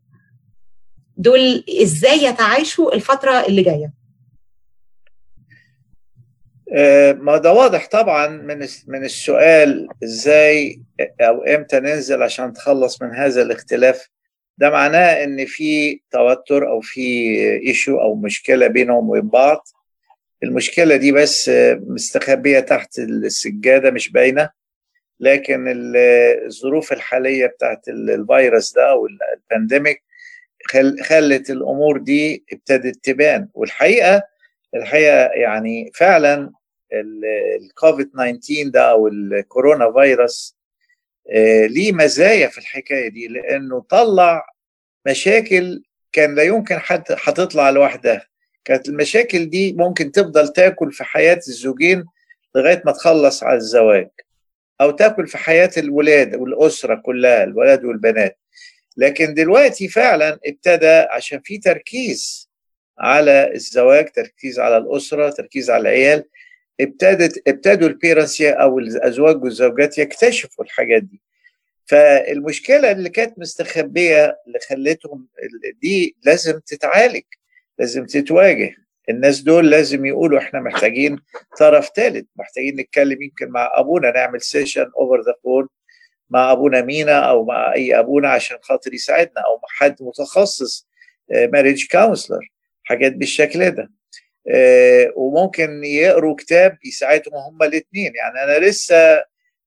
[1.17, 3.93] دول إزاي يتعايشوا الفترة اللي جاية؟
[7.13, 10.81] ما ده واضح طبعا من من السؤال إزاي
[11.21, 14.07] أو إمتى ننزل عشان نتخلص من هذا الاختلاف.
[14.57, 17.01] ده معناه إن في توتر أو في
[17.67, 19.67] issue أو مشكلة بينهم وبين بعض.
[20.43, 21.51] المشكلة دي بس
[21.87, 24.49] مستخبية تحت السجادة مش باينة
[25.19, 25.65] لكن
[26.45, 30.03] الظروف الحالية بتاعت الفيروس ده أو ال pandemic
[31.03, 33.47] خلت الأمور دي ابتدت تبان.
[33.53, 34.23] والحقيقة
[34.75, 36.51] الحقيقة يعني فعلا
[37.61, 40.56] الكوفيد 19 ده أو الكورونا فيروس
[41.69, 44.45] ليه مزايا في الحكاية دي؟ لأنه طلع
[45.07, 48.27] مشاكل كان لا يمكن حد هتطلع لوحدها.
[48.65, 52.05] كانت المشاكل دي ممكن تفضل تاكل في حياة الزوجين
[52.55, 54.09] لغاية ما تخلص على الزواج
[54.81, 58.39] أو تاكل في حياة الولاد والأسرة كلها الولاد والبنات.
[58.97, 62.49] لكن دلوقتي فعلا ابتدى عشان في تركيز
[62.99, 66.23] على الزواج تركيز على الأسرة تركيز على العيال
[66.81, 71.21] ابتدت ابتدوا ال parents أو الأزواج والزوجات يكتشفوا الحاجات دي.
[71.85, 75.27] فالمشكلة اللي كانت مستخبية اللي خلتهم
[75.81, 77.23] دي لازم تتعالج
[77.79, 78.75] لازم تتواجه.
[79.09, 81.19] الناس دول لازم يقولوا إحنا محتاجين
[81.59, 85.67] طرف ثالث محتاجين نتكلم يمكن مع أبونا نعمل session over the phone
[86.29, 90.87] مع أبونا مينا أو مع أي أبونا عشان خاطر يساعدنا أو مع حد متخصص
[91.31, 92.51] marriage counselor
[92.83, 93.91] حاجات بالشكل ده.
[95.15, 99.23] وممكن يقروا كتاب يساعدهم هما الاثنين يعني أنا لسه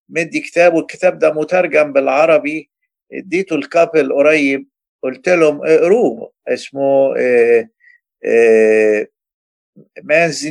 [0.09, 2.71] مدي كتاب والكتاب ده مترجم بالعربي.
[3.13, 4.69] اديته ال couple قريب
[5.03, 6.33] قلت لهم اقروه.
[6.49, 7.15] اسمه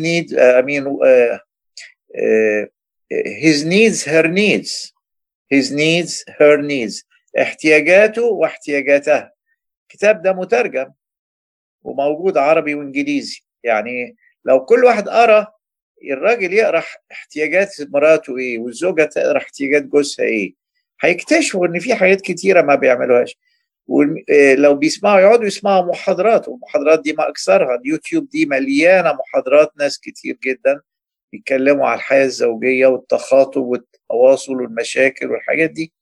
[0.06, 0.86] need I mean
[3.46, 4.94] his needs her needs.
[5.54, 7.06] His needs her needs.
[7.40, 9.34] احتياجاته واحتياجاتها
[9.84, 10.92] الكتاب ده مترجم
[11.84, 13.42] وموجود عربي وإنجليزي.
[13.64, 15.48] يعني لو كل واحد قرأ
[16.12, 20.54] الراجل يقرأ احتياجات مراته إيه والزوجة تقرأ احتياجات جوزها إيه.
[21.02, 23.38] هيكتشفوا إن في حاجات كتيرة ما بيعملوهاش.
[23.88, 30.38] ولو بيسمعوا يقعدوا يسمعوا محاضرات والمحاضرات دي ما اكثرها اليوتيوب دي مليانة محاضرات ناس كتير
[30.44, 30.82] جدا
[31.32, 35.94] بيتكلموا على الحياة الزوجية والتخاطب والتواصل والمشاكل والحاجات دي.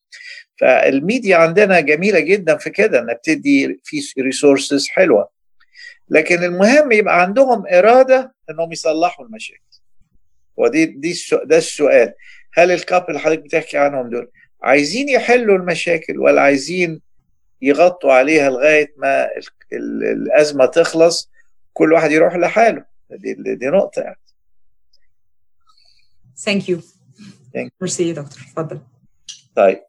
[0.60, 5.30] فالميديا عندنا جميلة جدا في كده انها بتدي في resources حلوة.
[6.10, 9.62] لكن المهم يبقى عندهم إرادة إنهم يصلحوا المشاكل.
[10.58, 12.13] ودي دي ده السؤال.
[12.54, 17.02] هل ال couple اللي حضرتك بتحكي عنهم دول عايزين يحلوا المشاكل ولا عايزين
[17.62, 19.30] يغطوا عليها لغاية ما
[19.74, 21.32] الأزمة تخلص؟
[21.74, 22.86] كل واحد يروح لحاله.
[23.10, 24.20] دي, دي نقطة يعني.
[26.38, 26.80] thank you
[27.82, 28.80] merci يا دكتور اتفضل.
[29.56, 29.80] طيب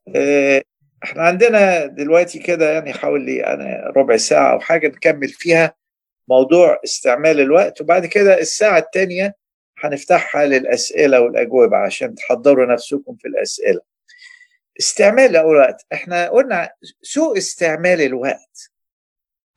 [1.04, 5.74] إحنا عندنا دلوقتي كده يعني حوالي أنا ربع ساعة أو حاجة نكمل فيها.
[6.29, 9.35] موضوع استعمال الوقت وبعد كده الساعة الثانية
[9.79, 13.81] هنفتحها للأسئلة والأجوبة عشان تحضروا نفسكم في الأسئلة.
[14.81, 16.71] استعمال الوقت إحنا قلنا
[17.03, 18.71] سوء استعمال الوقت.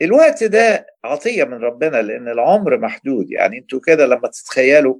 [0.01, 4.95] الوقت ده عطية من ربنا لأن العمر محدود يعني أنتوا كده لما تتخيلوا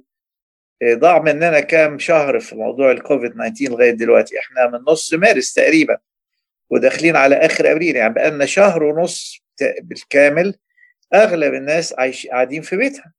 [0.84, 5.98] ضاع مننا كام شهر في موضوع الكوفيد 19 لغاية دلوقتي؟ إحنا من نص مارس تقريبا
[6.70, 9.44] وداخلين على آخر أبريل يعني بقى لنا شهر ونص
[9.82, 10.54] بالكامل
[11.14, 13.12] أغلب الناس عايش قاعدين في بيتها.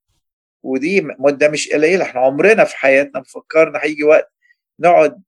[0.63, 2.03] ودي مدة مش قليلة.
[2.05, 4.31] إحنا عمرنا في حياتنا مفكرنا هيجي وقت
[4.79, 5.21] نقعد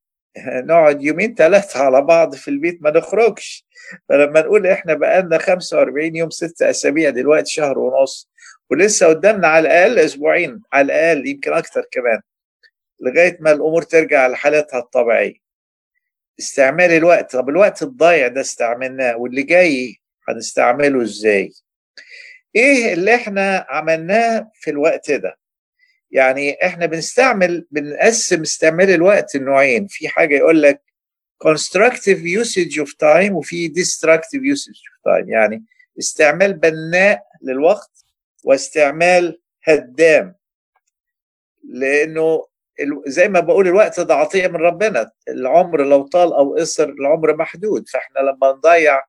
[0.47, 3.65] نقعد يومين ثلاثة على بعض في البيت ما نخرجش.
[4.09, 8.29] فلما نقول إحنا بقى لنا 45 يوم ست أسابيع دلوقتي شهر ونص
[8.69, 12.19] ولسه قدامنا على الأقل أسبوعين على الأقل يمكن أكتر كمان
[12.99, 15.45] لغاية ما الأمور ترجع لحالتها الطبيعية.
[16.39, 19.97] استعمال الوقت طب الوقت الضايع ده استعملناه واللي جاي
[20.27, 21.51] هنستعمله إزاي؟
[22.55, 25.37] إيه اللي إحنا عملناه في الوقت ده؟
[26.11, 29.87] يعني إحنا بنستعمل بنقسم استعمال الوقت لنوعين.
[29.87, 30.81] في حاجة يقول لك
[31.47, 35.29] constructive usage of time وفي destructive usage of time.
[35.29, 35.63] يعني
[35.99, 38.05] استعمال بناء للوقت
[38.43, 40.35] واستعمال هدام.
[41.69, 42.45] لأنه
[43.07, 45.11] زي ما بقول الوقت ده عطية من ربنا.
[45.27, 47.89] العمر لو طال أو قصر العمر محدود.
[47.89, 49.01] فإحنا لما نضيع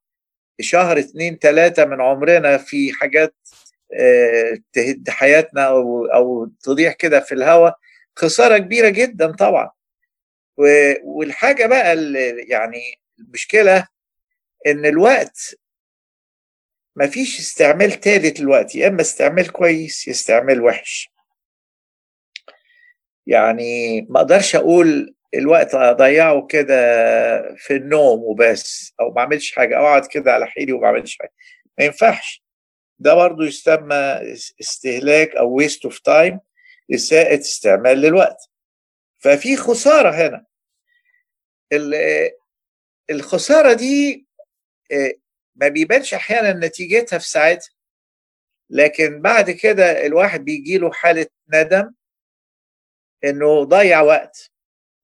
[0.61, 3.35] شهر اتنين تلاتة من عمرنا في حاجات
[4.73, 7.79] تهد حياتنا أو أو تضيع كده في الهواء
[8.16, 9.71] خسارة كبيرة جدا طبعا.
[11.05, 13.88] والحاجة بقى اللي يعني المشكلة
[14.66, 15.55] إن الوقت
[16.97, 21.11] مفيش استعمال تالت للوقت يا إما استعمال كويس يا استعمال وحش.
[23.27, 26.75] يعني ما أقدرش أقول الوقت اضيعه كده
[27.57, 31.33] في النوم وبس أو ما اعملش حاجة أقعد كده على حيلي وما اعملش حاجة.
[31.79, 32.44] ما ينفعش.
[32.99, 34.20] ده برضو يسمى
[34.61, 36.41] استهلاك أو waste of time
[36.94, 38.51] إساءة استعمال للوقت.
[39.18, 40.44] ففي خسارة هنا.
[43.11, 44.27] الخسارة دي
[45.55, 47.70] ما بيبانش أحيانا نتيجتها في ساعتها.
[48.70, 51.92] لكن بعد كده الواحد بيجي له حالة ندم
[53.25, 54.51] إنه ضيع وقت.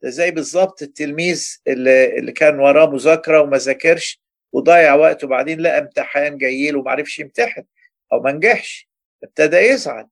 [0.04, 6.38] زي بالظبط التلميذ اللي, اللي كان وراه مذاكرة وما ذاكرش وضيع وقت وبعدين لقى امتحان
[6.38, 7.64] جاي له وما عرفش يمتحن
[8.12, 8.88] أو ما نجحش
[9.24, 10.08] ابتدى يزعل.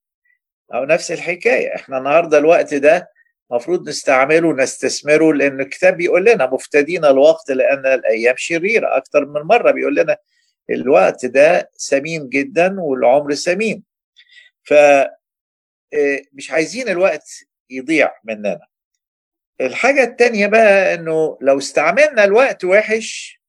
[0.75, 3.11] أو نفس الحكاية إحنا النهارده الوقت ده
[3.51, 9.71] المفروض نستعمله ونستثمره لأن الكتاب بيقول لنا مفتدين الوقت لأن الأيام شريرة أكتر من مرة
[9.71, 10.17] بيقول لنا
[10.71, 13.83] الوقت ده ثمين جدا والعمر ثمين
[14.65, 14.75] ف
[16.33, 17.29] مش عايزين الوقت
[17.71, 18.61] يضيع مننا.
[19.61, 23.41] الحاجة التانية بقى إنه لو استعملنا الوقت وحش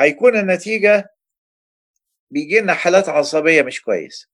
[0.00, 1.14] هيكون النتيجة
[2.30, 4.28] بيجي لنا حالات عصبية مش كويسة.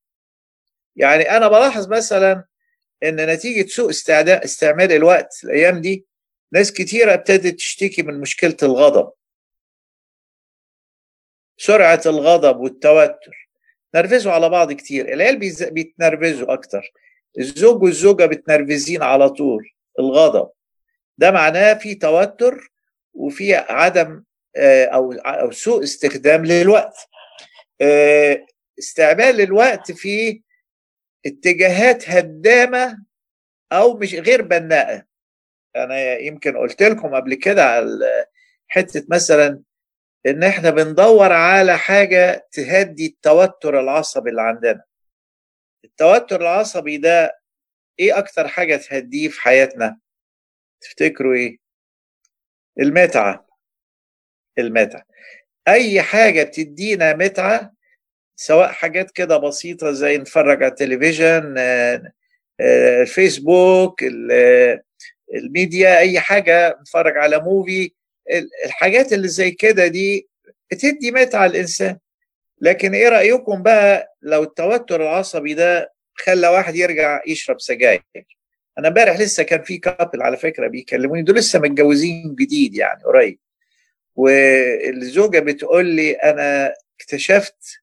[0.96, 2.44] يعني أنا بلاحظ مثلا
[3.02, 6.06] إن نتيجة سوء استعمال الوقت الأيام دي
[6.52, 9.12] ناس كتيرة ابتدت تشتكي من مشكلة الغضب.
[11.56, 13.48] سرعة الغضب والتوتر.
[13.94, 15.12] نرفزوا على بعض كتير.
[15.12, 15.38] العيال
[15.70, 16.92] بيتنرفزوا أكتر.
[17.38, 20.50] الزوج والزوجة بتنرفزين على طول الغضب.
[21.18, 22.72] ده معناه في توتر
[23.14, 24.24] وفي عدم
[24.56, 27.08] أو أو سوء استخدام للوقت.
[28.78, 30.42] استعمال الوقت في
[31.26, 32.98] اتجاهات هدامة
[33.72, 35.04] أو مش غير بناءة.
[35.76, 38.26] أنا يمكن قلت لكم قبل كده على
[38.68, 39.60] حتة مثلا
[40.26, 44.84] إن إحنا بندور على حاجة تهدي التوتر العصبي اللي عندنا.
[45.84, 47.38] التوتر العصبي ده
[47.98, 49.98] إيه أكتر حاجة تهديه في حياتنا؟
[50.80, 51.58] تفتكروا إيه؟
[52.80, 53.46] المتعة.
[54.58, 55.04] المتعة.
[55.68, 57.74] أي حاجة بتدينا متعة
[58.36, 61.54] سواء حاجات كده بسيطة زي نتفرج على التلفزيون
[62.60, 64.04] الفيسبوك
[65.34, 67.92] الميديا أي حاجة نتفرج على movie
[68.64, 70.28] الحاجات اللي زي كده دي
[70.70, 71.98] بتدي متعة الانسان
[72.60, 78.02] لكن إيه رأيكم بقى لو التوتر العصبي ده خلى واحد يرجع يشرب سجاير؟
[78.78, 83.38] أنا امبارح لسه كان في couple على فكرة بيكلموني دول لسه متجوزين جديد يعني قريب.
[84.16, 87.80] والزوجة بتقول لي أنا اكتشفت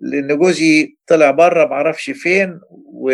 [0.00, 3.12] لأن جوزي طلع بره معرفش فين و...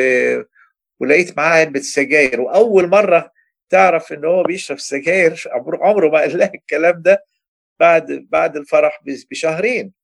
[1.01, 2.41] ولقيت معاه علبة سجاير.
[2.41, 3.33] وأول مرة
[3.71, 5.45] تعرف إن هو بيشرب سجاير
[5.83, 7.25] عمره ما قال لها الكلام ده
[7.81, 10.00] بعد بعد الفرح بشهرين.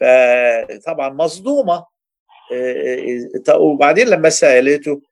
[0.00, 1.86] فطبعا مصدومة.
[3.54, 5.02] وبعدين لما سألته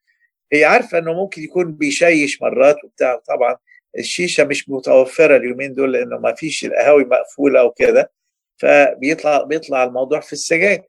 [0.52, 3.16] هي عارفة إنه ممكن يكون بيشيش مرات وبتاع.
[3.16, 3.56] طبعا
[3.98, 8.10] الشيشة مش متوفرة اليومين دول لأنه ما فيش القهاوي مقفولة وكده
[8.56, 10.82] فبيطلع بيطلع الموضوع في السجاير.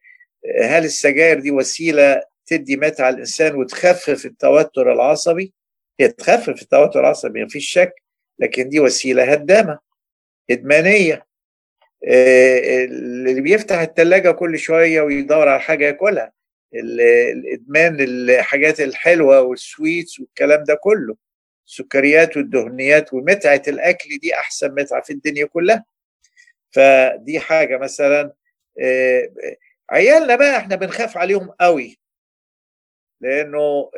[0.63, 5.53] هل السجاير دي وسيلة تدي متعة الانسان وتخفف التوتر العصبي؟
[5.99, 7.93] هي تخفف التوتر العصبي ما فيش شك
[8.39, 9.79] لكن دي وسيلة هدامة
[10.49, 11.25] إدمانية.
[12.07, 16.31] اللي بيفتح الثلاجه كل شوية ويدور على حاجة ياكلها.
[16.73, 21.15] الإدمان الحاجات الحلوة والسويتس والكلام ده كله.
[21.67, 25.85] السكريات والدهنيات ومتعة الأكل دي أحسن متعة في الدنيا كلها.
[26.71, 28.33] فدي حاجة مثلا
[29.89, 31.99] عيالنا بقى إحنا بنخاف عليهم قوي.
[33.21, 33.91] لأنه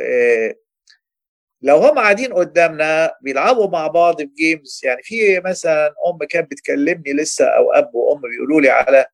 [1.61, 7.13] لو هم قاعدين قدامنا بيلعبوا مع بعض في games يعني في مثلا أم كانت بتكلمني
[7.13, 9.05] لسه أو أب وأم بيقولوا لي على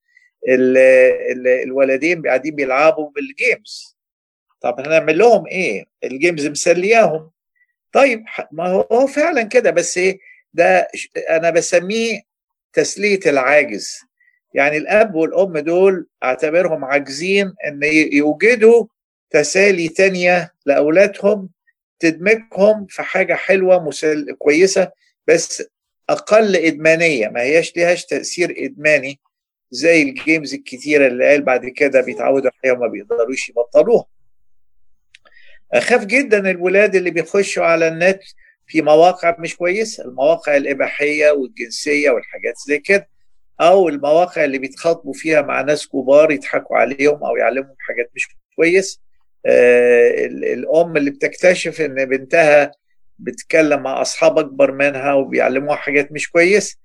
[0.49, 0.77] ال
[1.31, 3.97] ال الولدين قاعدين بيلعبوا بال games
[4.61, 7.31] طب هنعمل لهم إيه؟ الجيمز مسلياهم.
[7.93, 10.19] طيب ما هو فعلا كده بس إيه؟
[10.53, 10.87] ده
[11.29, 12.21] أنا بسميه
[12.73, 13.99] تسلية العاجز.
[14.53, 17.79] يعني الأب والأم دول أعتبرهم عاجزين إن
[18.13, 18.85] يوجدوا
[19.29, 21.49] تسالي تانية لأولادهم
[21.99, 24.35] تدمجهم في حاجة حلوة مسل...
[24.39, 24.91] كويسة
[25.27, 25.63] بس
[26.09, 27.27] أقل إدمانية.
[27.27, 29.19] ما هياش ليهاش تأثير إدماني
[29.71, 34.05] زي الجيمز الكتيرة اللي قال بعد كده بيتعودوا عليها وما بيقدروش يبطلوها.
[35.73, 38.19] أخاف جدا الولاد اللي بيخشوا على النت
[38.67, 43.09] في مواقع مش كويسة المواقع الإباحية والجنسية والحاجات زي كده
[43.61, 48.99] أو المواقع اللي بيتخاطبوا فيها مع ناس كبار يضحكوا عليهم أو يعلمهم حاجات مش كويسة.
[49.47, 52.71] الأم اللي بتكتشف إن بنتها
[53.19, 56.77] بتتكلم مع أصحاب أكبر منها وبيعلموها حاجات مش كويسه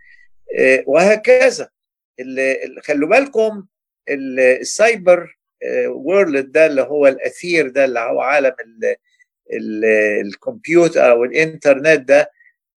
[0.58, 1.68] آه وهكذا.
[2.82, 3.66] خلوا بالكم
[4.08, 5.38] السايبر
[5.86, 8.94] وورلد ده اللي هو الأثير ده اللي هو عالم ال
[9.52, 9.84] ال
[10.26, 12.30] الكمبيوتر أو الإنترنت ده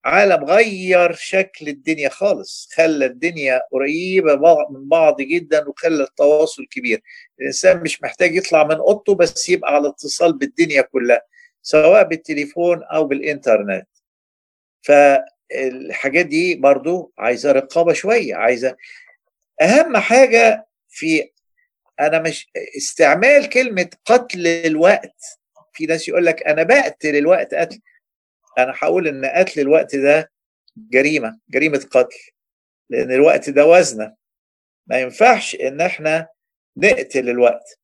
[0.06, 2.70] عالم غير شكل الدنيا خالص.
[2.74, 4.36] خلى الدنيا قريبة
[4.70, 7.02] من بعض جدا وخلى التواصل كبير.
[7.40, 11.22] الإنسان مش محتاج يطلع من أوضته بس يبقى على اتصال بالدنيا كلها
[11.62, 13.88] سواء بالتليفون أو بالإنترنت.
[14.82, 18.76] فالحاجات دي برضو عايزة رقابة شوية عايزة
[19.62, 21.30] أهم حاجة في
[22.00, 25.22] أنا مش استعمال كلمة قتل الوقت.
[25.74, 27.80] في ناس يقول لك أنا بقتل الوقت قتل.
[28.58, 30.32] أنا هقول إن قتل الوقت ده
[30.78, 32.18] جريمة جريمة قتل
[32.90, 34.14] لأن الوقت ده وزنه
[34.88, 36.28] ما ينفعش إن إحنا
[36.78, 37.80] نقتل الوقت.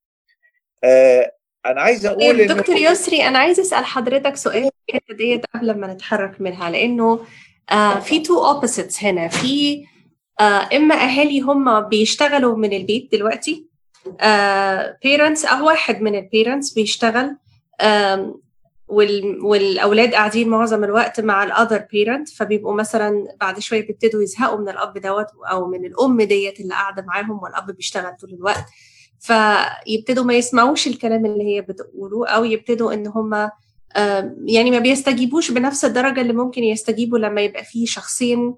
[0.84, 1.32] آه
[1.66, 5.94] أنا عايز أقول إن دكتور يسري أنا عايز أسأل حضرتك سؤال الحتة ديت قبل ما
[5.94, 7.26] نتحرك منها لأنه
[7.72, 9.28] آه في two opposites هنا.
[9.28, 9.86] في
[10.40, 13.68] آه إما أهالي هم بيشتغلوا من البيت دلوقتي
[15.04, 17.38] parents أو واحد من ال parents بيشتغل
[18.92, 24.70] والأولاد قاعدين معظم الوقت مع ال other parent فبيبقوا مثلا بعد شوية بيبتدوا يزهقوا من
[24.70, 28.66] الأب دوت أو من الأم ديت اللي قاعدة معاهم والأب بيشتغل طول الوقت.
[29.20, 33.50] فيبتدوا ما يسمعوش الكلام اللي هي بتقوله أو يبتدوا إن هم
[34.46, 38.56] يعني ما بيستجيبوش بنفس الدرجة اللي ممكن يستجيبوا لما يبقى في شخصين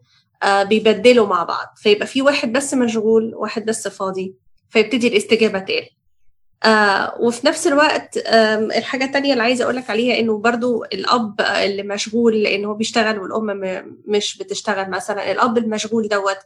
[0.69, 1.67] بيبدلوا مع بعض.
[1.77, 4.35] فيبقى في واحد بس مشغول واحد بس فاضي
[4.69, 5.87] فيبتدي الاستجابة تقل.
[6.65, 8.17] آه وفي نفس الوقت
[8.77, 13.61] الحاجة التانية اللي عايزة أقولك عليها إنه برضو الأب اللي مشغول لأنه هو بيشتغل والأم
[14.07, 16.37] مش بتشتغل مثلا الأب المشغول دوت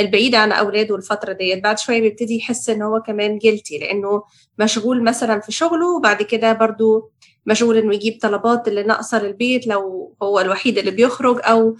[0.00, 4.22] البعيد عن أولاده الفترة ديت بعد شوية بيبتدي يحس إن هو كمان جلتي لأنه
[4.58, 7.10] مشغول مثلا في شغله وبعد كده برضو
[7.46, 11.76] مشغول إنه يجيب طلبات اللي ناقصة للبيت لو هو الوحيد اللي بيخرج أو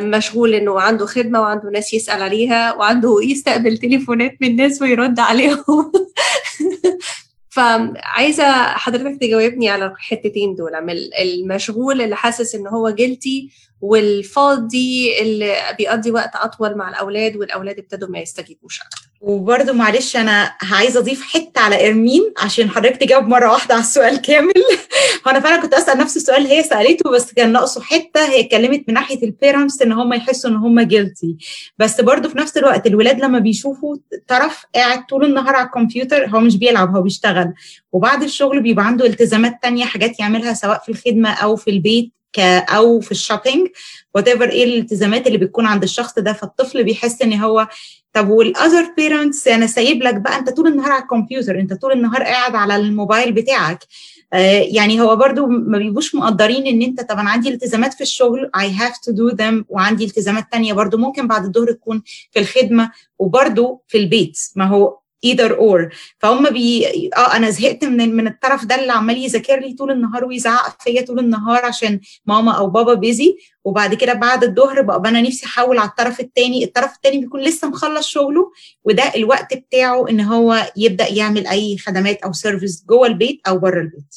[0.00, 5.92] مشغول إنه عنده خدمة وعنده ناس يسأل عليها وعنده يستقبل تليفونات من ناس ويرد عليهم.
[7.56, 10.74] فعايزة حضرتك تجاوبني على الحتتين دول
[11.22, 18.08] المشغول اللي حاسس إن هو جلتي والفاضي اللي بيقضي وقت أطول مع الأولاد والأولاد ابتدوا
[18.08, 19.06] ما يستجيبوش أكتر.
[19.20, 24.20] وبرده معلش أنا عايزة أضيف حتة على إرمين عشان حضرتك تجاوب مرة واحدة على السؤال
[24.22, 24.54] كامل.
[25.26, 28.28] هو أنا فعلا كنت أسأل نفس السؤال اللي هي سألته بس كان ناقصه حتة.
[28.28, 31.36] هي اتكلمت من ناحية ال parents إن هم يحسوا إن هم guilty
[31.78, 33.96] بس برده في نفس الوقت الولاد لما بيشوفوا
[34.28, 37.54] طرف قاعد طول النهار على الكمبيوتر هو مش بيلعب هو بيشتغل.
[37.92, 42.15] وبعد الشغل بيبقى عنده التزامات تانية حاجات يعملها سواء في الخدمة أو في البيت.
[42.42, 43.68] أو في ال
[44.14, 47.68] shopping whatever إيه الالتزامات اللي بتكون عند الشخص ده فالطفل بيحس إن هو
[48.12, 51.92] طب وال other parents أنا سايب لك بقى أنت طول النهار على الكمبيوتر أنت طول
[51.92, 53.84] النهار قاعد على الموبايل بتاعك.
[54.32, 58.50] آه يعني هو برضو ما بيبقوش مقدرين إن أنت طب أنا عندي التزامات في الشغل
[58.56, 62.90] I have to do them وعندي التزامات تانية برضو ممكن بعد الظهر تكون في الخدمة
[63.18, 64.38] وبرضو في البيت.
[64.56, 65.94] ما هو either or.
[66.18, 66.86] فهم بي
[67.16, 71.02] آه أنا زهقت من من الطرف ده اللي عمال يذاكر لي طول النهار ويزعق فيا
[71.02, 75.78] طول النهار عشان ماما أو بابا busy وبعد كده بعد الظهر بقى أنا نفسي أحول
[75.78, 78.52] على الطرف الثاني الطرف الثاني بيكون لسه مخلص شغله
[78.84, 83.80] وده الوقت بتاعه إن هو يبدأ يعمل أي خدمات أو service جوه البيت أو بره
[83.80, 84.14] البيت.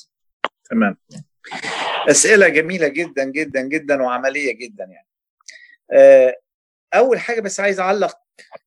[0.69, 0.97] تمام.
[2.09, 5.07] أسئلة جميلة جدا جدا جدا وعملية جدا يعني.
[6.93, 8.17] أول حاجة بس عايز أعلق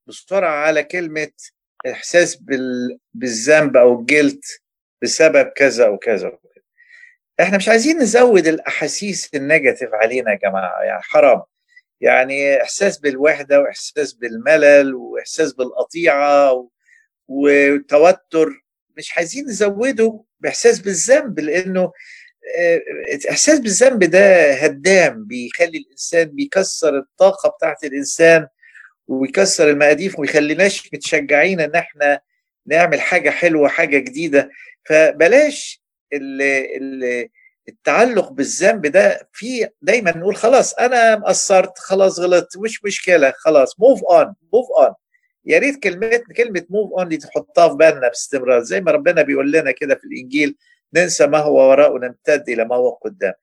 [0.07, 1.31] بسرعة على كلمة
[1.91, 2.97] احساس بال...
[3.13, 4.41] بالذنب أو الجلد
[5.01, 6.31] بسبب كذا وكذا
[7.41, 11.41] إحنا مش عايزين نزود الأحاسيس النيجاتيف علينا يا جماعة يعني حرام.
[12.01, 16.69] يعني إحساس بالوحدة وإحساس بالملل وإحساس بالقطيعة
[17.27, 18.49] وتوتر
[18.97, 21.91] مش عايزين نزوده بإحساس بالذنب لأنه
[23.29, 28.47] إحساس بالذنب ده هدام بيخلي الإنسان بيكسر الطاقة بتاعت الإنسان.
[29.07, 32.19] ويكسر المقاديف وما يخليناش متشجعين إن إحنا
[32.67, 34.49] نعمل حاجة حلوة حاجة جديدة.
[34.85, 35.83] فبلاش
[37.69, 44.03] التعلق بالذنب ده في دايما نقول خلاص أنا مقصرت خلاص غلطت مش مشكلة خلاص move
[44.03, 44.93] on move on
[45.45, 48.59] يا ريت كلمه كلمة move on دي تحطها في بالنا باستمرار.
[48.61, 50.55] زي ما ربنا بيقول لنا كده في الإنجيل
[50.93, 53.33] ننسى ما هو وراء ونمتد إلى ما هو قدام.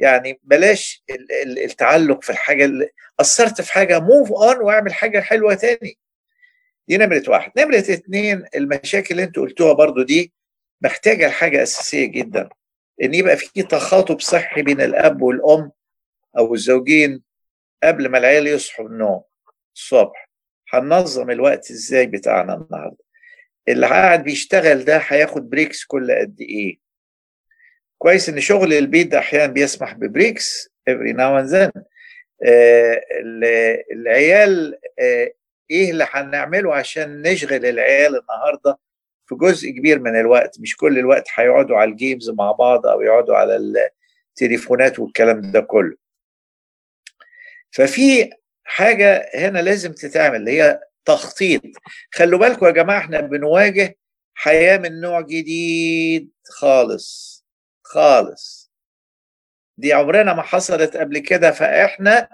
[0.00, 1.04] يعني بلاش
[1.46, 5.98] التعلق في الحاجة اللي قصرت في حاجة move on واعمل حاجة حلوة تاني.
[6.88, 7.52] دي نمرة واحد.
[7.58, 10.32] نمرة اتنين المشاكل اللي أنتوا قلتوها برضو دي
[10.80, 12.48] محتاجة لحاجه أساسية جدا.
[13.02, 15.72] إن يبقى في تخاطب صحي بين الأب والأم
[16.38, 17.22] أو الزوجين
[17.82, 19.22] قبل ما العيال يصحوا النوم
[19.74, 20.30] الصبح.
[20.72, 23.04] هننظم الوقت إزاي بتاعنا النهارده؟
[23.68, 26.78] اللي قاعد بيشتغل ده هياخد breaks كل قد إيه؟
[28.02, 31.82] كويس إن شغل البيت ده أحيانا بيسمح ب breaks now and then.
[32.46, 33.00] آه
[33.92, 35.32] العيال آه
[35.70, 38.78] إيه اللي هنعمله عشان نشغل العيال النهارده
[39.26, 43.36] في جزء كبير من الوقت؟ مش كل الوقت هيقعدوا على الجيمز مع بعض أو يقعدوا
[43.36, 43.56] على
[44.30, 45.96] التليفونات والكلام ده كله.
[47.70, 48.30] ففي
[48.64, 51.62] حاجة هنا لازم تتعمل اللي هي تخطيط.
[52.12, 53.96] خلوا بالكم يا جماعة إحنا بنواجه
[54.34, 57.39] حياة من نوع جديد خالص.
[57.90, 58.72] خالص.
[59.78, 62.28] دي عمرنا ما حصلت قبل كده فإحنا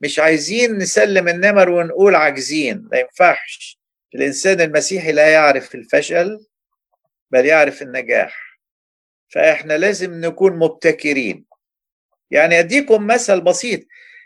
[0.00, 2.88] مش عايزين نسلم النمر ونقول عاجزين.
[2.92, 3.80] ما ينفعش.
[4.14, 6.46] الإنسان المسيحي لا يعرف الفشل
[7.30, 8.60] بل يعرف النجاح.
[9.28, 11.44] فإحنا لازم نكون مبتكرين.
[12.30, 13.80] يعني أديكم مثل بسيط.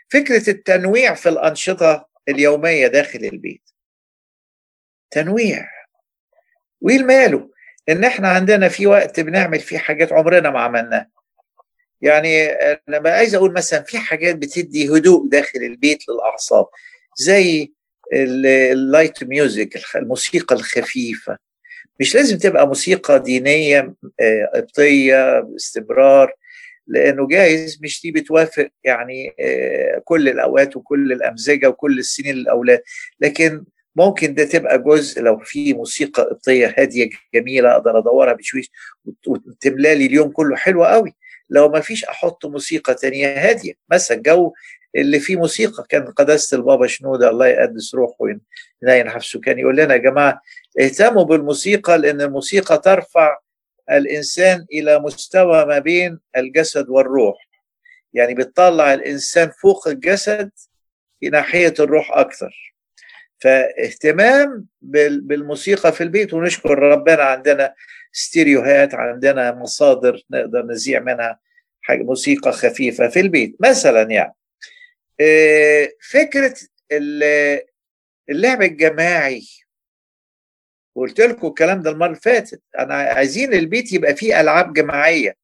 [0.09, 3.69] فكرة التنويع في الأنشطة اليومية داخل البيت.
[5.11, 5.69] تنويع.
[6.81, 7.51] وايه المانع؟
[7.91, 11.09] إن إحنا عندنا في وقت بنعمل فيه حاجات عمرنا ما عملناها.
[12.01, 12.47] يعني
[12.89, 16.65] أنا عايز أقول مثلا في حاجات بتدي هدوء داخل البيت للأعصاب
[17.17, 17.71] زي
[18.13, 21.37] ال light music الموسيقى الخفيفة.
[21.99, 23.93] مش لازم تبقى موسيقى دينية
[24.55, 26.33] قبطية باستمرار
[26.87, 29.35] لأنه جايز مش دي بتوافق يعني
[30.03, 32.81] كل الأوقات وكل الأمزجة وكل السنين للأولاد.
[33.19, 33.63] لكن
[33.95, 38.71] ممكن ده تبقى جزء لو في موسيقى قبطيه هادية جميلة أقدر أدورها بشويش
[39.27, 41.15] وتملى لي اليوم كله حلو قوي
[41.49, 43.73] لو ما فيش أحط موسيقى تانية هادية.
[43.91, 44.53] مثلا جو
[44.95, 49.93] اللي فيه موسيقى كان قداسة البابا شنودة الله يقدس روحه ويناين نفسه كان يقول لنا
[49.93, 50.41] يا جماعة
[50.79, 53.37] اهتموا بالموسيقى لأن الموسيقى ترفع
[53.91, 57.49] الإنسان إلى مستوى ما بين الجسد والروح.
[58.13, 60.51] يعني بتطلع الإنسان فوق الجسد
[61.19, 62.70] في ناحية الروح أكثر
[63.41, 67.73] فاهتمام بالموسيقى في البيت ونشكر ربنا عندنا
[68.11, 71.39] ستيريوهات عندنا مصادر نقدر نذيع منها
[71.81, 73.55] حاجة موسيقى خفيفة في البيت.
[73.59, 74.35] مثلا يعني
[76.11, 76.53] فكرة
[78.29, 79.47] اللعب الجماعي.
[80.95, 82.61] قلت لكم الكلام ده المرة اللي فاتت.
[82.79, 85.35] أنا عايزين البيت يبقى فيه ألعاب جماعية.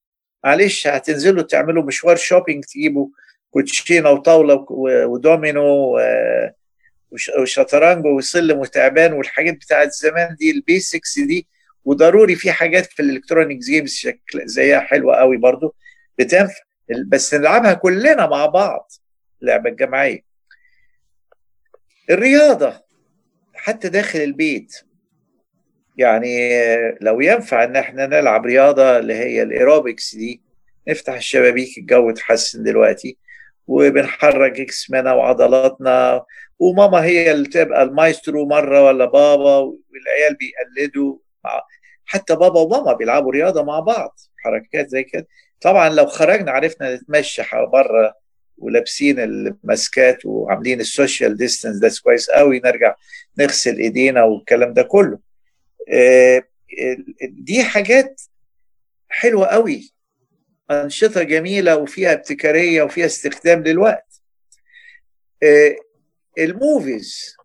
[0.43, 3.08] معلش هتنزلوا تعملوا مشوار shopping تجيبوا
[3.52, 4.66] كوتشينة وطاولة
[5.08, 6.00] ودومينو
[7.12, 11.47] وشطرنج وسلم وتعبان والحاجات بتاعت زمان دي ال basics دي.
[11.86, 15.76] وضروري في حاجات في ال electronic games شكل زيها حلوة قوي برضو.
[16.20, 16.64] بتنفع
[17.08, 18.91] بس نلعبها كلنا مع بعض.
[19.41, 20.24] اللعبه الجماعيه
[22.10, 22.82] الرياضة.
[23.53, 24.76] حتى داخل البيت.
[25.97, 26.49] يعني
[27.01, 30.41] لو ينفع إن إحنا نلعب رياضة اللي هي الأيروبكس دي.
[30.88, 33.18] نفتح الشبابيك الجو اتحسن دلوقتي.
[33.68, 36.26] وبنحرك جسمنا وعضلاتنا.
[36.59, 41.18] وماما هي اللي تبقى المايسترو مرة ولا بابا والعيال بيقلدوا.
[42.05, 45.28] حتى بابا وماما بيلعبوا رياضة مع بعض حركات زي كده.
[45.61, 47.43] طبعا لو خرجنا عرفنا نتمشى
[47.74, 48.13] بره
[48.57, 52.95] ولابسين ال masكات وعاملين ال social distance ده كويس قوي نرجع
[53.38, 55.20] نغسل إيدينا والكلام ده كله.
[57.22, 58.22] دي حاجات
[59.09, 59.91] حلوة قوي
[60.72, 64.22] أنشطة جميلة وفيها ابتكارية وفيها استخدام للوقت.
[66.38, 67.36] ال movies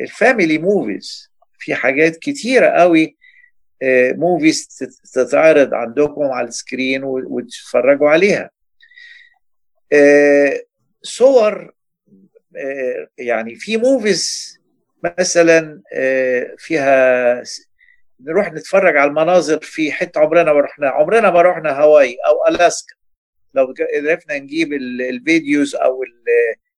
[0.00, 3.16] ال family movies في حاجات كتيرة قوي
[4.12, 4.66] movies
[5.12, 8.50] تتعرض عندكم على ال screen وتتفرجوا عليها.
[11.02, 11.74] صور
[13.18, 14.56] يعني في movies
[15.04, 15.82] مثلا
[16.58, 17.42] فيها
[18.20, 22.94] نروح نتفرج على المناظر في حتة عمرنا ما رحنا عمرنا ما رحنا هاواي أو ألاسكا.
[23.54, 26.04] لو عرفنا نجيب ال videos أو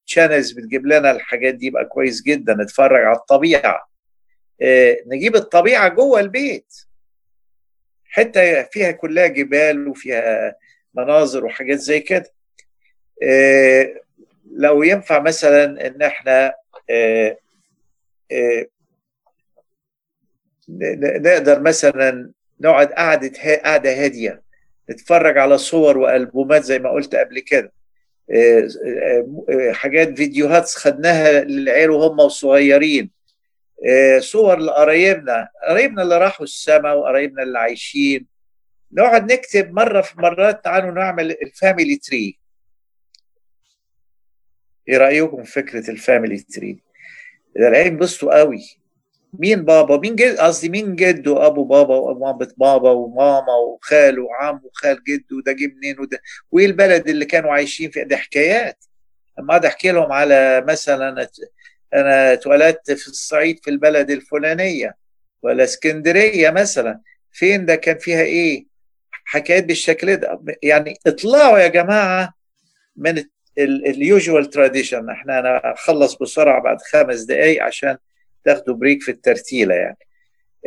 [0.07, 2.55] ال channels بتجيب لنا الحاجات دي يبقى كويس جدا.
[2.55, 3.89] نتفرج على الطبيعة.
[5.07, 6.75] نجيب الطبيعة جوه البيت.
[8.05, 10.57] حتة فيها كلها جبال وفيها
[10.95, 12.33] مناظر وحاجات زي كده.
[14.53, 16.55] لو ينفع مثلا إن إحنا
[20.69, 23.33] نقدر مثلا نقعد قعدة
[23.65, 24.43] قعدة هادية
[24.91, 27.73] نتفرج على صور وألبومات زي ما قلت قبل كده.
[29.73, 33.11] حاجات فيديوهات خدناها للعيال وهم صغيرين
[34.19, 38.27] صور لقرايبنا قرايبنا اللي راحوا السماء وقرايبنا اللي عايشين.
[38.93, 42.39] نقعد نكتب مرة في مرات تعالوا نعمل الفاميلي تري
[44.89, 46.79] إيه رأيكم في فكرة ال family tree
[47.57, 48.78] ده العيال بينبسطوا قوي.
[49.33, 55.05] مين بابا؟ مين جد قصدي مين جده؟ أبو بابا ومامة بابا وماما وخاله وعم وخال
[55.05, 56.21] جده وده جه منين؟ وده
[56.51, 58.85] وإيه البلد اللي كانوا عايشين فيها؟ ده حكايات.
[59.39, 61.29] أما اقعد أحكي لهم على مثلا
[61.95, 64.97] أنا اتولدت في الصعيد في البلد الفلانية
[65.43, 67.01] ولا اسكندرية مثلا.
[67.33, 68.67] فين ده؟ كان فيها إيه؟
[69.25, 70.41] حكايات بالشكل ده.
[70.63, 72.35] يعني اطلعوا يا جماعة
[72.97, 73.25] من
[73.59, 77.97] ال usual tradition إحنا أنا أخلص بسرعة بعد خمس دقائق عشان
[78.45, 79.99] تاخدوا break في الترتيلة يعني.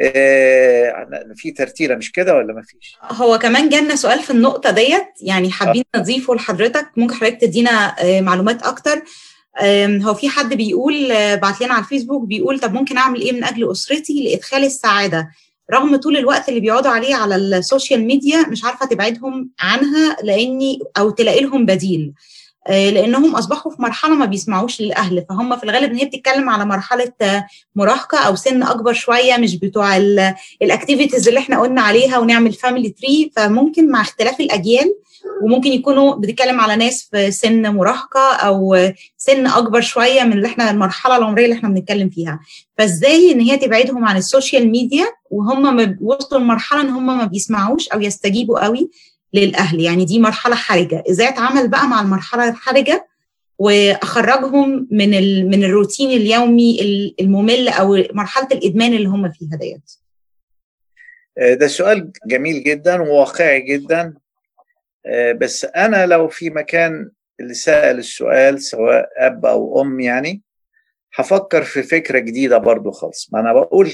[0.02, 5.08] آه في ترتيلة مش كده ولا ما فيش؟ هو كمان جالنا سؤال في النقطة ديت
[5.22, 6.88] يعني حابين نضيفه لحضرتك.
[6.98, 9.02] ممكن حضرتك تدينا معلومات أكتر؟
[10.02, 11.08] هو في حد بيقول
[11.38, 15.30] بعت لنا على الفيسبوك بيقول طب ممكن أعمل إيه من أجل أسرتي لإدخال السعادة؟
[15.74, 20.80] رغم طول الوقت اللي بيقعدوا عليه على ال social media مش عارفة تبعدهم عنها لاني
[20.98, 22.14] أو تلاقي لهم بديل.
[22.70, 27.12] لأنهم أصبحوا في مرحلة ما بيسمعوش للأهل فهم في الغالب إن هي بتتكلم على مرحلة
[27.76, 29.98] مراهقة أو سن أكبر شوية مش بتوع
[30.62, 34.96] ال activities اللي إحنا قلنا عليها ونعمل family tree فممكن مع اختلاف الأجيال
[35.44, 40.72] وممكن يكونوا بتتكلم على ناس في سن مراهقة أو سن أكبر شوية من اللي إحنا
[40.72, 42.40] المرحلة العمرية اللي إحنا بنتكلم فيها.
[42.78, 47.88] فإزاي إن هي تبعدهم عن ال social media وهم وصلوا لمرحلة إن هم ما بيسمعوش
[47.90, 48.90] أو يستجيبوا قوي
[49.34, 49.82] للأهل.
[49.82, 51.04] يعني دي مرحلة حرجة.
[51.10, 53.08] إزاي اتعامل بقى مع المرحلة الحرجة
[53.60, 55.10] وأخرجهم من
[55.50, 56.80] من الروتين اليومي
[57.22, 59.92] الممل أو مرحلة الإدمان اللي هم فيها ديت.
[61.60, 64.14] ده سؤال جميل جدا وواقعي جدا.
[65.38, 70.42] بس أنا لو في مكان اللي سأل السؤال سواء أب أو أم يعني
[71.16, 73.30] هفكر في فكرة جديدة برضو خالص.
[73.34, 73.92] ما أنا بقول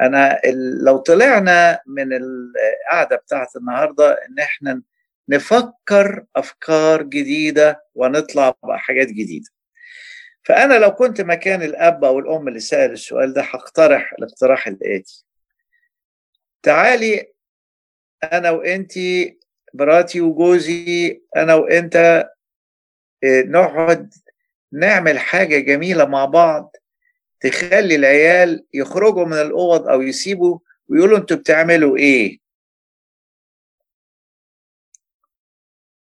[0.00, 0.40] أنا
[0.80, 4.82] لو طلعنا من القعدة بتاعت النهارده إن إحنا
[5.28, 9.50] نفكر أفكار جديدة ونطلع بحاجات جديدة.
[10.44, 15.24] فأنا لو كنت مكان الأب أو الأم اللي سأل السؤال ده هقترح الاقتراح الآتي.
[16.62, 17.32] تعالي
[18.32, 19.38] أنا وانتي
[19.74, 22.28] مراتي وجوزي أنا وأنت
[23.24, 24.14] نقعد
[24.72, 26.76] نعمل حاجة جميلة مع بعض
[27.42, 32.38] تخلي العيال يخرجوا من الأوض أو يسيبوا ويقولوا أنتوا بتعملوا إيه؟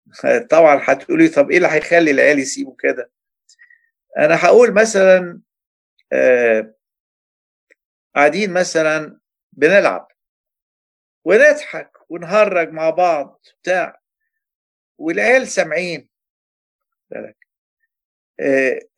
[0.52, 3.12] طبعا هتقولي طب إيه اللي هيخلي العيال يسيبوا كده؟
[4.18, 5.42] أنا هقول مثلا
[6.14, 6.74] آه
[8.16, 9.20] قاعدين مثلا
[9.52, 10.08] بنلعب
[11.26, 14.02] ونضحك ونهرج مع بعض بتاع
[14.98, 16.10] والعيال سامعين.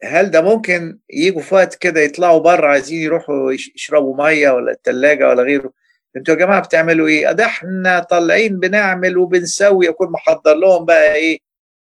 [0.04, 5.28] هل ده ممكن يجوا في وقت كده يطلعوا بره عايزين يروحوا يشربوا مية ولا الثلاجه
[5.30, 5.74] ولا غيره؟
[6.18, 11.40] أنتوا يا جماعة بتعملوا إيه؟ ده إحنا طالعين بنعمل وبنسوي اكون محضر لهم بقى إيه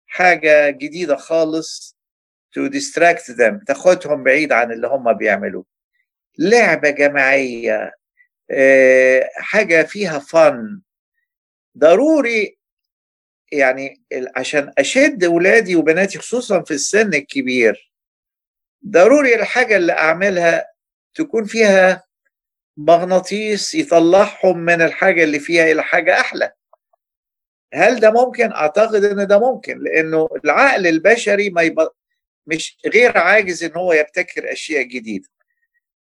[0.07, 1.97] حاجة جديدة خالص
[2.59, 5.65] to distract them تاخدهم بعيد عن اللي هم بيعملوه.
[6.39, 7.91] لعبة جماعية
[8.51, 10.81] آه حاجة فيها فن
[11.77, 12.57] ضروري
[13.51, 14.01] يعني
[14.35, 17.91] عشان أشد اولادي وبناتي خصوصا في السن الكبير
[18.87, 20.65] ضروري الحاجة اللي أعملها
[21.15, 22.03] تكون فيها
[22.77, 26.51] مغناطيس يطلعهم من الحاجة اللي فيها إلى حاجة أحلى.
[27.73, 31.87] هل ده ممكن؟ أعتقد إن ده ممكن لأنه العقل البشري ما يب...
[32.47, 35.27] مش غير عاجز إن هو يبتكر أشياء جديدة.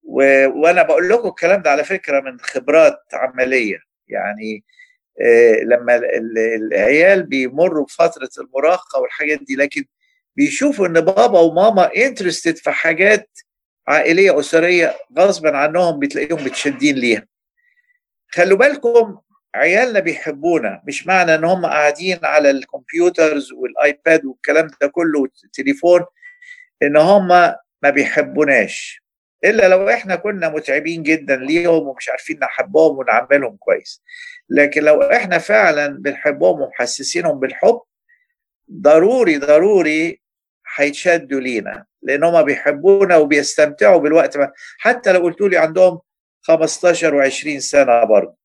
[0.03, 0.47] و...
[0.49, 3.79] وأنا بقول لكم الكلام ده على فكرة من خبرات عملية.
[4.09, 4.65] يعني
[5.63, 6.01] لما
[6.57, 9.85] العيال بيمروا بفترة المراهقة والحاجات دي لكن
[10.37, 13.39] بيشوفوا إن بابا وماما interested في حاجات
[13.89, 17.27] عائلية أسرية غصبا عنهم بتلاقيهم متشدين ليها.
[18.29, 19.19] خلوا بالكم
[19.55, 26.05] عيالنا بيحبونا مش معنى إن هم قاعدين على ال computers والآيباد والكلام ده كله والتليفون
[26.83, 27.29] إن هم
[27.83, 29.03] ما بيحبوناش.
[29.45, 34.03] إلا لو إحنا كنا متعبين جدا ليهم ومش عارفين نحبهم ونعملهم كويس.
[34.51, 37.81] لكن لو إحنا فعلا بنحبهم ومحسسينهم بالحب
[38.73, 40.21] ضروري ضروري
[40.77, 44.37] هيتشدوا لينا لأن هم بيحبونا وبيستمتعوا بالوقت.
[44.37, 46.01] ما حتى لو قلتوا لي عندهم
[46.43, 48.37] 15 و20 سنة برضه.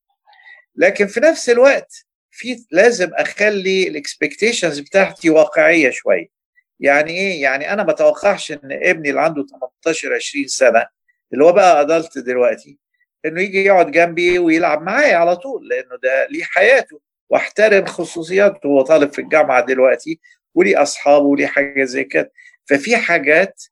[0.75, 6.40] لكن في نفس الوقت في لازم أخلي الاكسبكتيشنز بتاعتي واقعية شوية.
[6.81, 9.45] يعني إيه؟ يعني أنا ما اتوقعش إن ابني اللي عنده
[9.85, 10.85] 18 20 سنة
[11.33, 12.77] اللي هو بقى ادلت دلوقتي
[13.25, 18.81] إنه يجي يقعد جنبي ويلعب معايا على طول لأنه ده ليه حياته واحترم خصوصياته هو
[18.81, 20.19] طالب في الجامعة دلوقتي
[20.55, 22.31] وليه أصحابه وليه حاجة زي كده.
[22.65, 23.63] ففي حاجات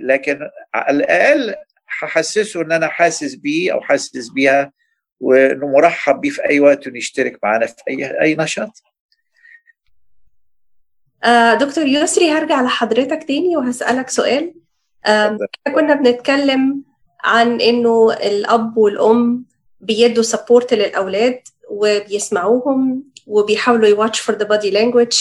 [0.00, 0.40] لكن
[0.74, 1.54] على الأقل
[1.88, 4.72] هحسسه إن أنا حاسس بيه أو حاسس بيها
[5.20, 8.82] وإنه مرحب بيه في أي وقت انه يشترك معانا في أي أي نشاط.
[11.60, 14.54] دكتور يسري هرجع لحضرتك تاني وهسألك سؤال.
[15.06, 15.38] آه
[15.74, 16.82] كنا بنتكلم
[17.24, 19.44] عن إنه الأب والأم
[19.80, 21.40] بيدوا support للأولاد
[21.70, 25.12] وبيسمعوهم وبيحاولوا ي watch for the body language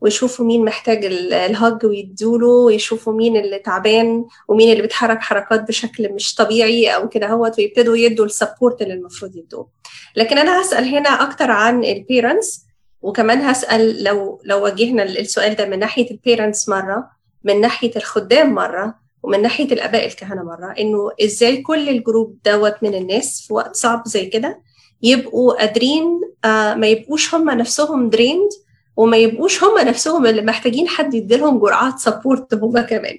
[0.00, 6.34] ويشوفوا مين محتاج الهج ويدوله ويشوفوا مين اللي تعبان ومين اللي بيتحرك حركات بشكل مش
[6.34, 9.68] طبيعي أو كده هوت ويبتدوا يدوا ال support اللي المفروض يدوه.
[10.16, 12.60] لكن أنا هسأل هنا أكتر عن ال parents
[13.02, 17.10] وكمان هسأل لو لو وجهنا السؤال ده من ناحية ال parents مرة
[17.44, 22.74] من ناحية الخدام مرة ومن ناحية الآباء الكهنة مرة إنه إزاي كل ال group دوت
[22.82, 24.62] من الناس في وقت صعب زي كده
[25.02, 28.50] يبقوا قادرين آه ما يبقوش هم نفسهم drained
[28.96, 33.18] وما يبقوش هم نفسهم اللي محتاجين حد يديلهم جرعات support هم كمان.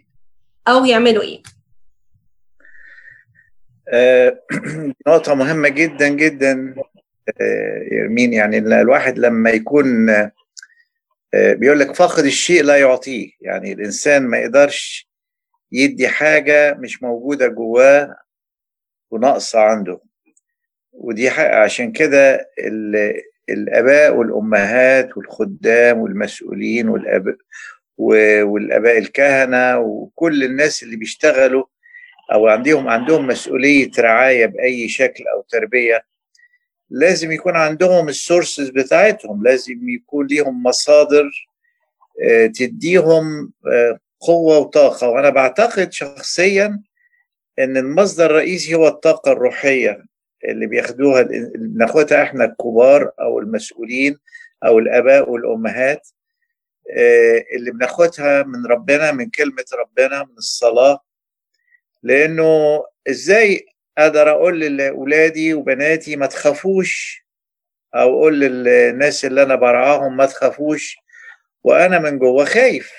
[0.67, 1.41] أو يعملوا إيه؟
[3.93, 4.41] آه
[5.07, 6.75] نقطة مهمة جدا جدا.
[7.91, 13.32] يرمين يعني الواحد لما يكون آه بيقول لك فاقد الشيء لا يعطيه.
[13.41, 15.09] يعني الإنسان ما يقدرش
[15.71, 18.15] يدي حاجة مش موجودة جواه
[19.11, 20.01] وناقصة عنده.
[20.93, 22.49] ودي حق عشان كده
[23.49, 27.36] الآباء والأمهات والخدام والمسؤولين والاباء
[27.97, 31.65] والآباء الكهنة وكل الناس اللي بيشتغلوا
[32.34, 36.05] أو عندهم عندهم مسؤولية رعاية بأي شكل أو تربية
[36.93, 41.47] لازم يكون عندهم السورسز بتاعتهم لازم يكون ليهم مصادر
[42.55, 43.53] تديهم
[44.19, 45.09] قوة وطاقة.
[45.09, 46.81] وأنا بعتقد شخصيا
[47.59, 50.05] إن المصدر الرئيسي هو الطاقة الروحية
[50.49, 51.21] اللي بياخدوها
[51.55, 54.17] بناخدها إحنا الكبار أو المسؤولين
[54.65, 56.07] أو الآباء والأمهات
[57.55, 61.03] اللي بناخدها من ربنا من كلمة ربنا من الصلاة.
[62.03, 63.65] لأنه إزاي
[64.04, 67.26] أقدر أقول لأولادي وبناتي ما تخافوش
[67.95, 70.97] أو أقول للناس اللي أنا برعاهم ما تخافوش
[71.64, 72.93] وأنا من جوه خايف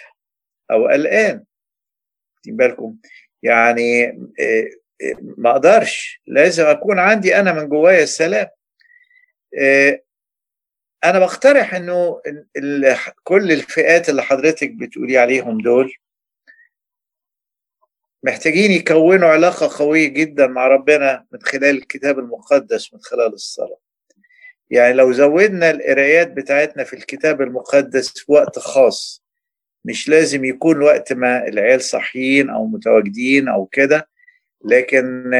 [0.70, 1.44] أو قلقان.
[2.46, 2.96] بالكم؟
[3.42, 4.18] يعني
[5.20, 6.20] ما أقدرش.
[6.26, 8.48] لازم أكون عندي أنا من جوايا السلام.
[11.04, 12.22] أنا بقترح إنه
[13.22, 15.94] كل الفئات اللي حضرتك بتقولي عليهم دول
[18.22, 23.78] محتاجين يكونوا علاقة قوية جدا مع ربنا من خلال الكتاب المقدس من خلال الصلاة.
[24.70, 29.22] يعني لو زودنا القرايات بتاعتنا في الكتاب المقدس في وقت خاص
[29.84, 34.08] مش لازم يكون وقت ما العيال صاحيين أو متواجدين أو كده
[34.64, 35.34] لكن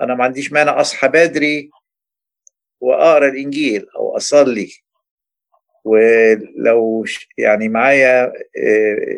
[0.00, 1.70] أنا ما عنديش مانع أصحى بدري
[2.80, 4.72] وأقرأ الإنجيل أو أصلي.
[5.86, 7.04] ولو
[7.38, 8.32] يعني معايا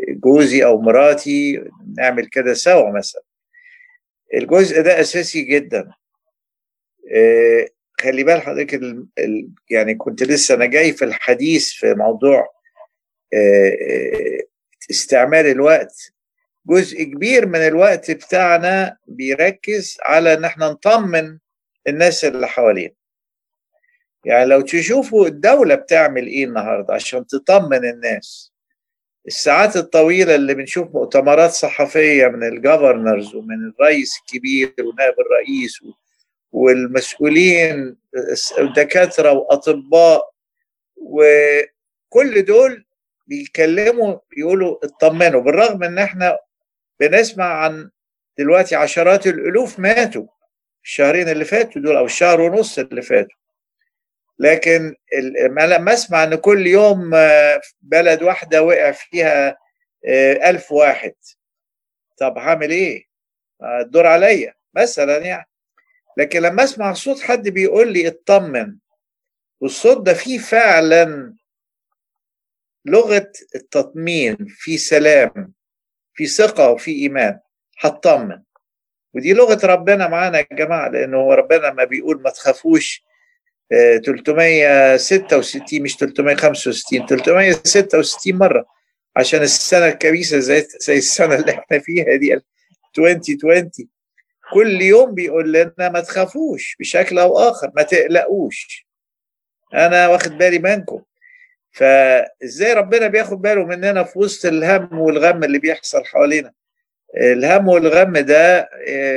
[0.09, 1.65] جوزي أو مراتي
[1.97, 3.23] نعمل كده سوا مثلا.
[4.35, 5.91] الجزء ده أساسي جدا.
[8.01, 8.81] خلي بال حضرتك
[9.71, 12.49] يعني كنت لسه أنا جاي في الحديث في موضوع
[14.91, 16.13] استعمال الوقت.
[16.67, 21.39] جزء كبير من الوقت بتاعنا بيركز على إن إحنا نطمن
[21.89, 22.95] الناس اللي حوالينا.
[24.25, 28.53] يعني لو تشوفوا الدولة بتعمل إيه النهاردة عشان تطمن الناس.
[29.27, 35.79] الساعات الطويلة اللي بنشوف مؤتمرات صحفية من الجفرنرز ومن الرئيس الكبير ونائب الرئيس
[36.53, 37.97] والمسؤولين
[38.59, 40.31] الدكاترة وأطباء
[40.97, 42.85] وكل دول
[43.27, 45.41] بيتكلموا يقولوا اطمنوا.
[45.41, 46.39] بالرغم إن إحنا
[47.01, 47.91] بنسمع عن
[48.39, 50.27] دلوقتي عشرات الألوف ماتوا
[50.85, 53.39] الشهرين اللي فاتوا دول أو الشهر ونص اللي فاتوا.
[54.39, 54.95] لكن
[55.69, 57.11] لما أسمع إن كل يوم
[57.81, 59.59] بلد واحدة وقع فيها
[60.51, 61.15] ألف واحد.
[62.19, 63.05] طب هعمل إيه؟
[63.81, 65.49] الدور عليا مثلا يعني.
[66.17, 68.77] لكن لما أسمع صوت حد بيقول لي اطمن
[69.61, 71.35] والصوت ده فيه فعلا
[72.85, 75.53] لغة التطمين في سلام
[76.15, 77.41] في ثقة وفي إيمان
[77.81, 78.43] هطمن.
[79.15, 83.05] ودي لغة ربنا معانا يا جماعة لأنه ربنا ما بيقول ما تخافوش.
[83.71, 88.67] 366 مش 365 366 مرة
[89.17, 92.35] عشان السنة الكبيسة زي زي السنة اللي إحنا فيها دي
[92.99, 93.71] 2020
[94.53, 98.87] كل يوم بيقول لنا ما تخافوش بشكل أو آخر ما تقلقوش.
[99.75, 101.03] أنا واخد بالي منكم.
[101.73, 106.53] فإزاي ربنا بياخد باله مننا في وسط الهم والغم اللي بيحصل حوالينا؟
[107.17, 108.69] الهم والغم ده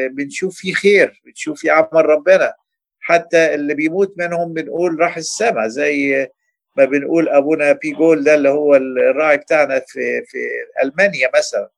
[0.08, 2.54] بنشوف فيه خير بنشوف فيه عمل ربنا.
[3.02, 6.30] حتى اللي بيموت منهم بنقول راح السماء زي
[6.78, 10.38] ما بنقول أبونا بيجول ده اللي هو الراعي بتاعنا في في
[10.84, 11.70] ألمانيا مثلا.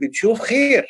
[0.00, 0.86] بنشوف خير.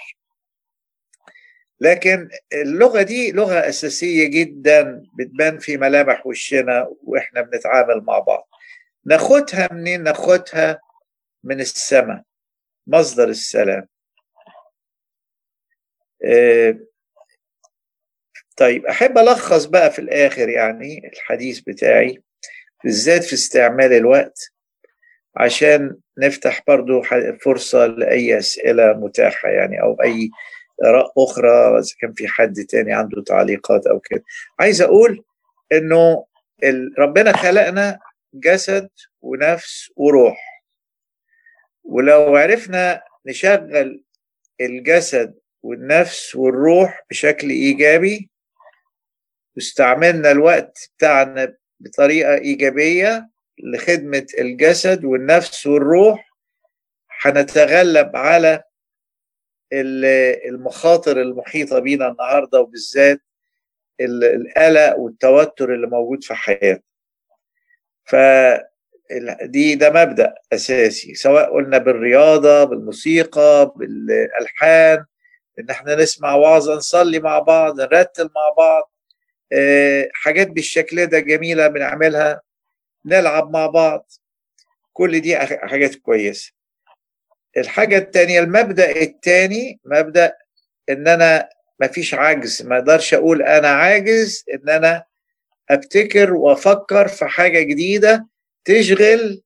[1.81, 8.49] لكن اللغة دي لغة أساسية جدا بتبان في ملامح وشنا وإحنا بنتعامل مع بعض.
[9.05, 10.81] ناخدها منين؟ ناخدها
[11.45, 12.23] من السماء
[12.87, 13.89] مصدر السلام.
[18.61, 22.23] طيب أحب ألخص بقى في الآخر يعني الحديث بتاعي
[22.85, 24.53] بالذات في استعمال الوقت
[25.37, 27.03] عشان نفتح برضو
[27.45, 30.31] فرصة لأي أسئلة متاحة يعني أو أي
[30.85, 34.23] آراء أخرى إذا كان في حد تاني عنده تعليقات أو كده.
[34.61, 35.25] عايز أقول
[35.73, 36.27] إنه
[36.99, 37.99] ربنا خلقنا
[38.35, 38.89] جسد
[39.23, 40.63] ونفس وروح.
[41.85, 44.05] ولو عرفنا نشغل
[44.61, 48.31] الجسد والنفس والروح بشكل إيجابي
[49.57, 53.29] واستعملنا الوقت بتاعنا بطريقة إيجابية
[53.65, 56.31] لخدمة الجسد والنفس والروح.
[57.23, 58.63] هنتغلب على
[59.73, 63.21] المخاطر المحيطة بينا النهاردة وبالذات
[64.01, 66.83] القلق والتوتر اللي موجود في حياتنا.
[68.05, 75.05] فدي ده مبدأ أساسي سواء قلنا بالرياضة بالموسيقى بالألحان
[75.59, 78.90] إن إحنا نسمع وعظة نصلي مع بعض نرتل مع بعض.
[80.13, 82.41] حاجات بالشكل ده جميلة بنعملها
[83.05, 84.13] نلعب مع بعض.
[84.93, 86.53] كل دي حاجات كويسة.
[87.57, 90.37] الحاجة التانية المبدأ التاني مبدأ
[90.91, 91.49] إن أنا
[91.81, 92.63] مفيش عجز.
[92.63, 95.05] ما أقدرش أقول أنا عاجز إن أنا
[95.71, 98.27] أبتكر وأفكر في حاجة جديدة
[98.65, 99.43] تشغل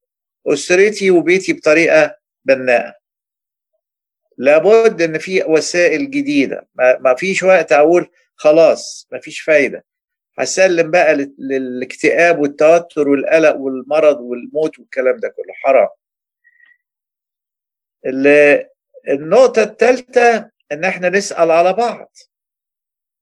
[0.46, 2.94] أسرتي وبيتي بطريقة بناءة.
[4.38, 6.68] لابد إن في وسائل جديدة.
[6.74, 9.84] ما فيش وقت أقول خلاص ما فيش فايدة.
[10.38, 15.54] هسلم بقى للاكتئاب والتوتر والقلق والمرض والموت والكلام ده كله.
[15.54, 15.88] حرام.
[19.08, 22.16] النقطة الثالثة إن إحنا نسأل على بعض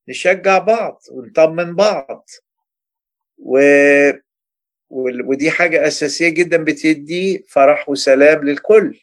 [0.07, 2.29] نشجع بعض ونطمن بعض.
[3.37, 3.59] و...
[4.89, 8.99] ودي حاجة أساسية جدا بتدي فرح وسلام للكل.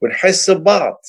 [0.00, 1.06] ونحس ببعض.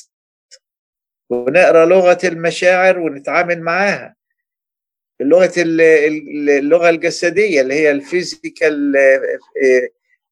[1.29, 4.14] ونقرأ لغة المشاعر ونتعامل معاها.
[5.21, 8.91] اللغة اللغة الجسدية اللي هي الفيزيكال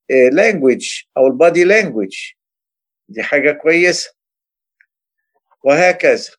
[0.09, 2.17] لانجويج أو البادي لانجويج
[3.09, 4.13] دي حاجة كويسة.
[5.63, 6.31] وهكذا.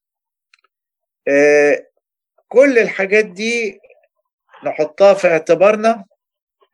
[2.49, 3.81] كل الحاجات دي
[4.65, 6.05] نحطها في اعتبارنا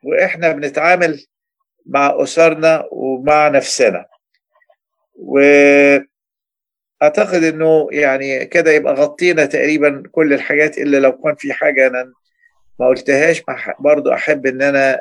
[0.03, 1.25] وإحنا بنتعامل
[1.85, 4.05] مع أسرنا ومع نفسنا.
[7.01, 12.11] واعتقد إنه يعني كده يبقى غطينا تقريبا كل الحاجات إلا لو كان في حاجة أنا
[12.79, 13.43] ما قلتهاش.
[13.79, 14.99] برضو أحب إن أنا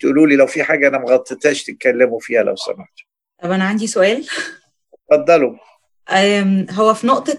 [0.00, 3.06] تقولوا لي لو في حاجة أنا ما غطيتهاش تتكلموا فيها لو سمحتوا
[3.42, 4.26] طب أنا عندي سؤال.
[5.12, 5.54] اتفضلوا.
[6.70, 7.32] هو في نقطة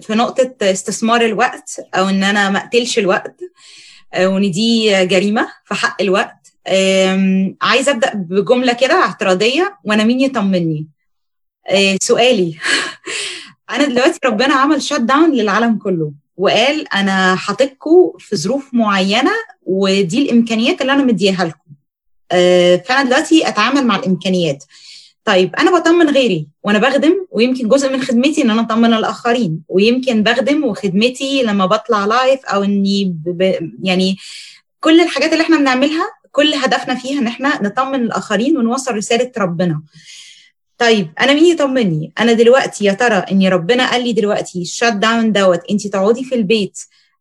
[0.00, 3.40] في نقطة استثمار الوقت أو إن أنا ما أقتلش الوقت
[4.20, 6.52] وإن دي جريمة في حق الوقت
[7.62, 10.88] عايزة أبدأ بجملة كده اعتراضية وأنا مين يطمني؟
[12.02, 12.56] سؤالي.
[13.70, 20.22] أنا دلوقتي ربنا عمل شات داون للعالم كله وقال أنا حاططكم في ظروف معينة ودي
[20.22, 21.70] الإمكانيات اللي أنا مديها لكم.
[22.84, 24.64] فأنا دلوقتي أتعامل مع الإمكانيات.
[25.24, 30.22] طيب أنا بطمن غيري وأنا بخدم ويمكن جزء من خدمتي إن أنا أطمن الآخرين ويمكن
[30.22, 33.16] بخدم وخدمتي لما بطلع live أو إني.
[33.82, 34.16] يعني
[34.80, 39.82] كل الحاجات اللي إحنا بنعملها كل هدفنا فيها إن إحنا نطمن الآخرين ونوصل رسالة ربنا.
[40.78, 45.32] طيب أنا مين يطمني؟ أنا دلوقتي يا ترى اني ربنا قال لي دلوقتي ال shutdown
[45.32, 46.78] دوت انت تقعدي في البيت.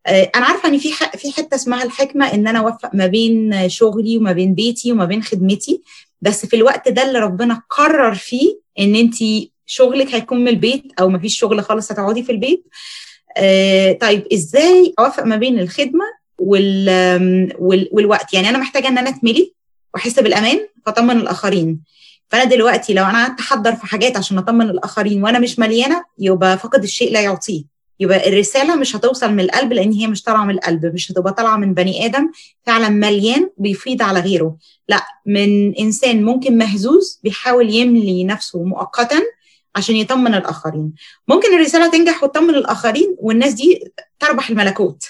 [0.07, 4.31] أنا عارفة إن في في حتة اسمها الحكمة إن أنا أوفق ما بين شغلي وما
[4.31, 5.81] بين بيتي وما بين خدمتي
[6.21, 9.15] بس في الوقت ده اللي ربنا قرر فيه إن انت
[9.65, 12.63] شغلك هيكون من البيت أو ما فيش شغل خالص هتقعدي في البيت.
[13.37, 16.05] آه طيب إزاي أوفق ما بين الخدمة
[16.39, 16.89] وال
[17.59, 19.53] وال والوقت؟ يعني أنا محتاجة إن أنا أتملي
[19.93, 21.79] وأحس بالأمان فأطمن الآخرين.
[22.29, 26.57] فأنا دلوقتي لو أنا قعدت أحضر في حاجات عشان أطمن الآخرين وأنا مش مليانة يبقى
[26.57, 27.63] فقد الشيء لا يعطيه.
[27.99, 31.57] يبقى الرسالة مش هتوصل من القلب لأن هي مش طالعة من القلب مش هتبقى طالعة
[31.57, 32.31] من بني آدم
[32.63, 34.57] فعلا مليان بيفيض على غيره.
[34.87, 39.19] لا من إنسان ممكن مهزوز بيحاول يملي نفسه مؤقتا
[39.75, 40.93] عشان يطمن الآخرين.
[41.27, 45.03] ممكن الرسالة تنجح وتطمن الآخرين والناس دي تربح الملكوت.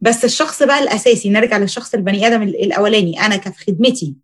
[0.00, 3.20] بس الشخص بقى الأساسي نرجع للشخص البني آدم الأولاني.
[3.26, 4.14] أنا كفي خدمتي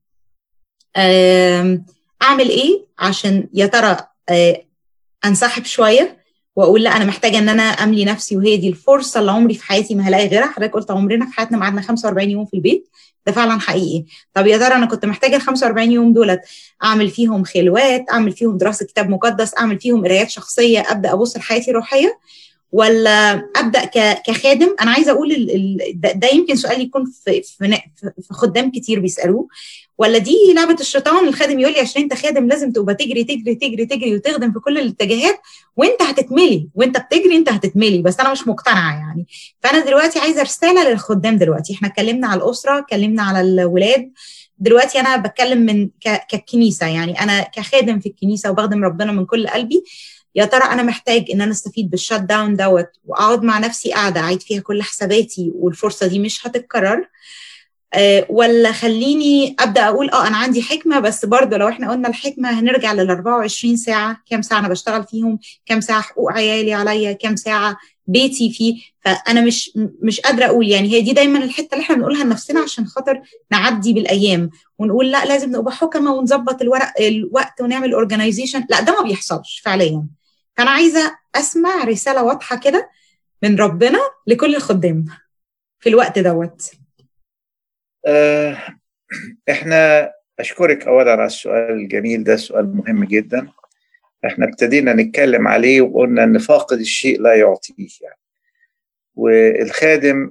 [2.23, 3.97] أعمل إيه عشان يا ترى
[5.25, 6.19] أنسحب شوية
[6.57, 9.95] وأقول لا أنا محتاجة إن أنا أملي نفسي وهي دي الفرصة اللي عمري في حياتي
[9.95, 10.47] ما هلاقي غيرها.
[10.47, 12.89] حضرتك قلت عمرنا في حياتنا قعدنا 45 يوم في البيت.
[13.27, 14.05] ده فعلا حقيقي.
[14.35, 16.41] طب يا ترى أنا كنت محتاجة ال 45 يوم دولت
[16.85, 21.71] أعمل فيهم خلوات أعمل فيهم دراسة كتاب مقدس أعمل فيهم قرايات شخصية أبدأ أبص لحياتي
[21.71, 22.19] الروحية؟
[22.73, 23.85] ولا أبدأ
[24.27, 25.47] كخادم؟ أنا عايزة أقول
[25.95, 27.43] ده, يمكن سؤال يكون في,
[28.23, 29.49] في خدام كتير بيسألوه.
[29.99, 33.86] ولا دي لعبة الشيطان الخادم يقول لي عشان انت خادم لازم تبقى تجري تجري تجري
[33.86, 35.40] تجري وتخدم في كل الاتجاهات
[35.76, 39.26] وانت هتتملي وانت بتجري انت هتتملي بس أنا مش مقتنعة يعني.
[39.61, 41.74] فأنا دلوقتي عايزة رسالة للخدام دلوقتي.
[41.74, 44.12] إحنا اتكلمنا على الأسرة اتكلمنا على الولاد.
[44.59, 45.88] دلوقتي أنا بتكلم من
[46.28, 47.20] ككنيسة يعني.
[47.20, 49.84] أنا كخادم في الكنيسة وبخدم ربنا من كل قلبي.
[50.34, 54.42] يا ترى أنا محتاج إن أنا أستفيد بالشات داون دوت وأقعد مع نفسي قاعدة أعيد
[54.42, 57.09] فيها كل حساباتي والفرصة دي مش هتتكرر؟ أه
[58.28, 62.93] ولا خليني أبدأ أقول آه أنا عندي حكمة بس برضه لو إحنا قلنا الحكمة هنرجع
[62.93, 67.76] لل 24 ساعة كام ساعة أنا بشتغل فيهم كام ساعة حقوق عيالي عليا كام ساعة
[68.07, 68.82] بيتي فيه.
[69.01, 72.86] فأنا مش مش قادرة أقول يعني هي دي دايما الحتة اللي إحنا بنقولها لنفسنا عشان
[72.86, 73.20] خاطر
[73.51, 79.09] نعدي بالأيام ونقول لا لازم نبقى حكمة ونظبط الورق الوقت ونعمل اورجنايزيشن لا ده ما
[79.09, 80.07] بيحصلش فعليا.
[80.57, 82.91] فأنا عايزة أسمع رسالة واضحة كده
[83.43, 85.05] من ربنا لكل الخدام
[85.80, 86.62] في الوقت دوت.
[86.62, 86.88] آه
[89.51, 93.49] إحنا اشكرك اولا على السؤال الجميل ده سؤال مهم جدا.
[94.26, 98.20] إحنا ابتدينا نتكلم عليه وقلنا إن فاقد الشيء لا يعطيه يعني.
[99.14, 100.30] والخادم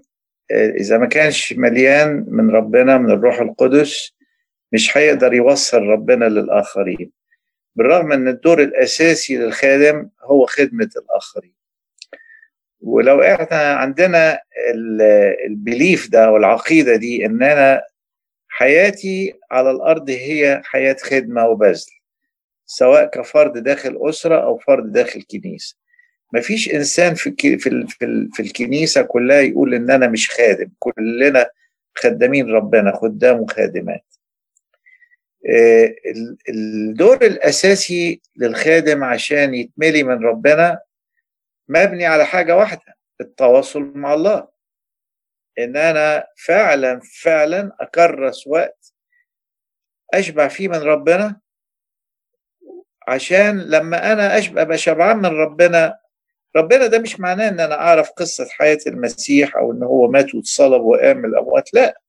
[0.51, 4.13] إذا ما كانش مليان من ربنا من الروح القدس
[4.71, 7.11] مش هيقدر يوصل ربنا للآخرين.
[7.75, 11.56] بالرغم إن الدور الأساسي للخادم هو خدمة الآخرين.
[12.81, 14.39] ولو إحنا عندنا
[15.47, 17.81] البليف ده والعقيدة دي ان أنا
[18.47, 21.91] حياتي على الأرض هي حياة خدمة وبذل
[22.65, 25.77] سواء كفرد داخل أسرة أو فرد داخل كنيسة.
[26.33, 27.57] مفيش إنسان في في
[27.87, 31.49] في, في الكنيسة كلها يقول إن أنا مش خادم كلنا
[31.95, 34.03] خدامين ربنا خدام وخادمات
[36.49, 40.79] الدور الأساسي للخادم عشان يتملي من ربنا
[41.69, 44.47] مبني على حاجة واحدة التواصل مع الله.
[45.59, 48.93] إن أنا فعلا فعلا أكرس وقت
[50.13, 51.39] أشبع فيه من ربنا
[53.07, 55.99] عشان لما أنا أشبع أبقى شبعان من ربنا.
[56.55, 60.81] ربنا ده مش معناه إن أنا أعرف قصة حياة المسيح أو إن هو مات واتصلب
[60.81, 62.01] وقام من الاموات لا.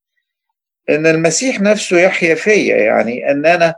[0.90, 3.74] إن المسيح نفسه يحيا فيا يعني إن أنا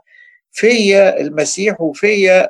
[0.53, 2.49] فيا المسيح وفيا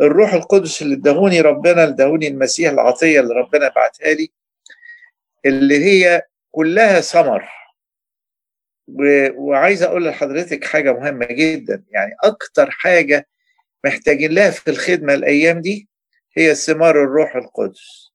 [0.00, 4.30] الروح القدس اللي ادهوني ربنا ادهوني المسيح العطية اللي ربنا بعتها لي
[5.46, 7.48] اللي هي كلها ثمر.
[9.36, 11.84] وعايز أقول لحضرتك حاجة مهمة جدا.
[11.90, 13.28] يعني أكتر حاجة
[13.84, 15.88] محتاجين لها في الخدمة الأيام دي
[16.36, 18.10] هي ثمار الروح القدس.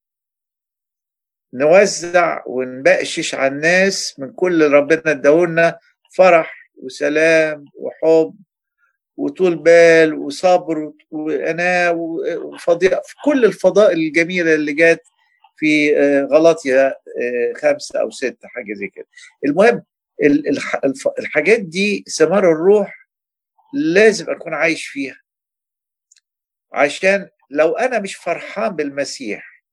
[1.53, 5.79] نوزع ونبقشش على الناس من كل ربنا اداهولنا
[6.15, 8.35] فرح وسلام وحب
[9.17, 11.91] وطول بال وصبر وأناة
[12.37, 15.07] وفضيئة في كل الفضائل الجميلة اللي جات
[15.57, 15.95] في
[16.31, 16.99] غلطية
[17.55, 19.07] خمسة أو ستة حاجة زي كده.
[19.45, 19.83] المهم
[21.19, 23.07] الحاجات دي ثمار الروح
[23.73, 25.21] لازم أكون عايش فيها.
[26.73, 29.63] عشان لو أنا مش فرحان بالمسيح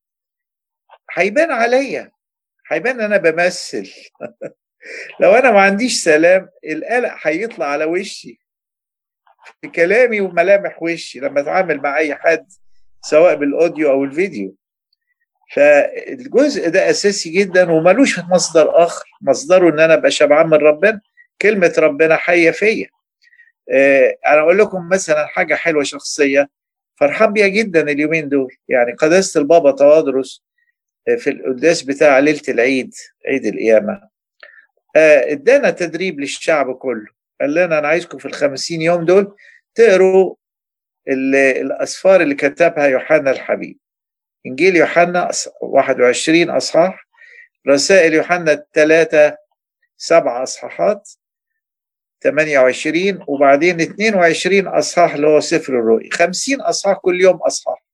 [1.12, 2.10] هيبان عليا
[2.70, 3.90] هيبان أنا بمثل.
[5.20, 8.41] لو أنا ما عنديش سلام القلق هيطلع على وشي.
[9.60, 12.46] في كلامي وملامح وشي لما اتعامل مع أي حد
[13.02, 14.56] سواء بالأوديو أو الفيديو.
[15.54, 19.04] فالجزء ده أساسي جدا وملوش مصدر آخر.
[19.22, 21.00] مصدره إن أنا أبقى شبعان من ربنا.
[21.42, 22.88] كلمة ربنا حية فيا.
[24.26, 26.50] أنا أقول لكم مثلا حاجة حلوة شخصية.
[27.00, 28.56] فرحان بيها جدا اليومين دول.
[28.68, 30.44] يعني قداسة البابا توادرس
[31.18, 32.94] في القداس بتاع ليلة العيد
[33.28, 34.08] عيد القيامة.
[34.96, 37.21] ادانا تدريب للشعب كله.
[37.42, 39.36] قال لنا أنا عايزكم في الخمسين يوم دول
[39.74, 40.34] تقروا
[41.08, 43.78] الأسفار اللي كتبها يوحنا الحبيب.
[44.46, 45.30] إنجيل يوحنا
[45.60, 47.08] 21 أصحاح
[47.68, 49.36] رسائل يوحنا الثلاثه
[49.96, 51.10] سبع أصحاحات
[52.22, 56.10] 28 وبعدين 22 أصحاح اللي هو سفر الرؤيا.
[56.12, 57.84] 50 أصحاح كل يوم أصحاح.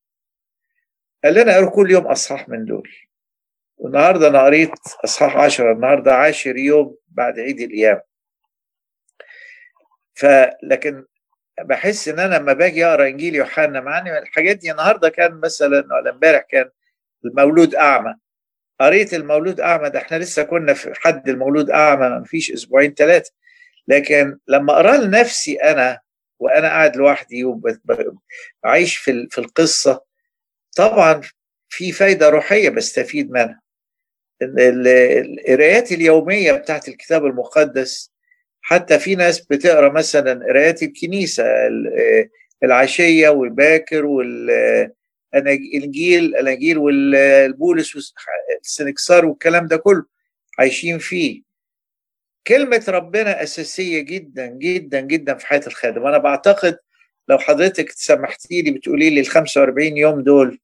[1.24, 2.90] قال لنا اقرا كل يوم أصحاح من دول.
[3.76, 4.70] والنهاردة أنا قريت
[5.04, 8.00] أصحاح 10 النهارده عاشر يوم بعد عيد الأيام
[10.18, 11.04] فلكن
[11.60, 16.10] بحس إن أنا لما باجي أقرأ إنجيل يوحنا معني الحاجات دي النهارده كان مثلا ولا
[16.10, 16.70] إمبارح كان
[17.24, 18.14] المولود أعمى.
[18.80, 23.32] قريت المولود أعمى ده إحنا لسه كنا في حد المولود أعمى ما فيش أسبوعين ثلاثة
[23.88, 26.00] لكن لما أقرأ لنفسي أنا
[26.38, 27.44] وأنا قاعد لوحدي
[28.64, 30.04] وعايش في في القصة
[30.76, 31.20] طبعا
[31.68, 33.60] في فايدة روحية بستفيد منها.
[34.42, 38.12] القرايات اليومية بتاعت الكتاب المقدس
[38.68, 41.44] حتى في ناس بتقرأ مثلا قرايات الكنيسة
[42.64, 50.04] العشية والباكر والأناجيل الأناجيل والبولس والسنكسار والكلام ده كله
[50.58, 51.42] عايشين فيه.
[52.46, 56.02] كلمة ربنا أساسية جدا جدا جدا في حياة الخادم.
[56.02, 56.78] وأنا بعتقد
[57.28, 60.58] لو حضرتك سمحتي لي بتقولي لي ال 45 يوم دول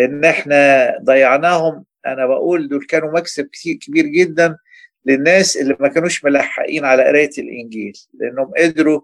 [0.00, 3.48] إن إحنا ضيعناهم أنا بقول دول كانوا مكسب
[3.86, 4.56] كبير جدا.
[5.04, 9.00] للناس اللي ما كانوش ملحقين على قراية الإنجيل لأنهم قدروا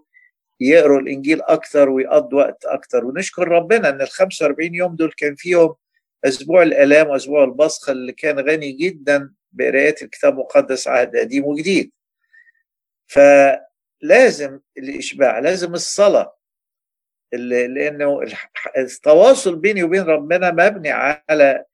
[0.59, 3.05] يقروا الإنجيل أكتر ويقضوا وقت أكتر.
[3.05, 5.75] ونشكر ربنا إن ال 45 يوم دول كان فيهم
[6.25, 11.91] أسبوع الآلام وأسبوع البصخة اللي كان غني جدا بقرايات الكتاب المقدس عهد قديم وجديد.
[13.07, 16.35] فلازم الإشباع لازم الصلاة
[17.33, 18.21] لأنه
[18.77, 21.65] التواصل بيني وبين ربنا مبني على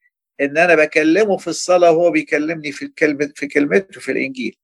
[0.41, 4.55] إن أنا بكلمه في الصلاة وهو بيكلمني في الكلمة في كلمته في الإنجيل.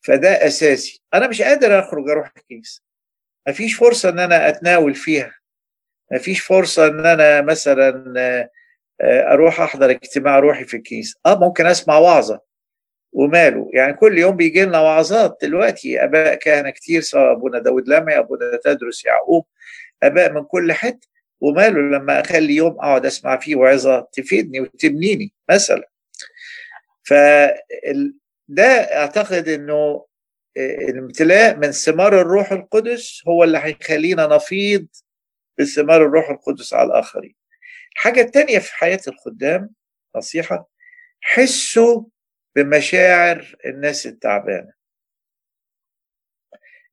[0.00, 1.02] فده أساسي.
[1.14, 2.82] أنا مش قادر أخرج أروح الكنيسة.
[3.48, 5.34] مفيش فرصة إن أنا أتناول فيها.
[6.12, 8.48] مفيش فرصة إن أنا مثلا
[9.02, 11.20] أروح أحضر اجتماع روحي في الكنيسة.
[11.26, 12.40] آه ممكن أسمع وعظة
[13.12, 13.70] وماله.
[13.74, 15.38] يعني كل يوم بيجي لنا وعظات.
[15.42, 19.46] دلوقتي أباء كهنة كتير سواء أبونا داود لمي أبونا تدرس يعقوب
[20.02, 21.08] أباء من كل حتة.
[21.40, 25.88] وماله لما أخلي يوم أقعد أسمع فيه وعظة تفيدني وتبنيني مثلا.
[27.04, 27.14] ف
[28.48, 30.06] ده أعتقد إنه
[30.56, 34.86] الامتلاء من ثمار الروح القدس هو اللي هيخلينا نفيض
[35.58, 37.34] بثمار الروح القدس على الآخرين.
[37.96, 39.70] الحاجة الثانية في حياة الخدام
[40.16, 40.68] نصيحة
[41.20, 42.02] حسوا
[42.56, 44.72] بمشاعر الناس التعبانة.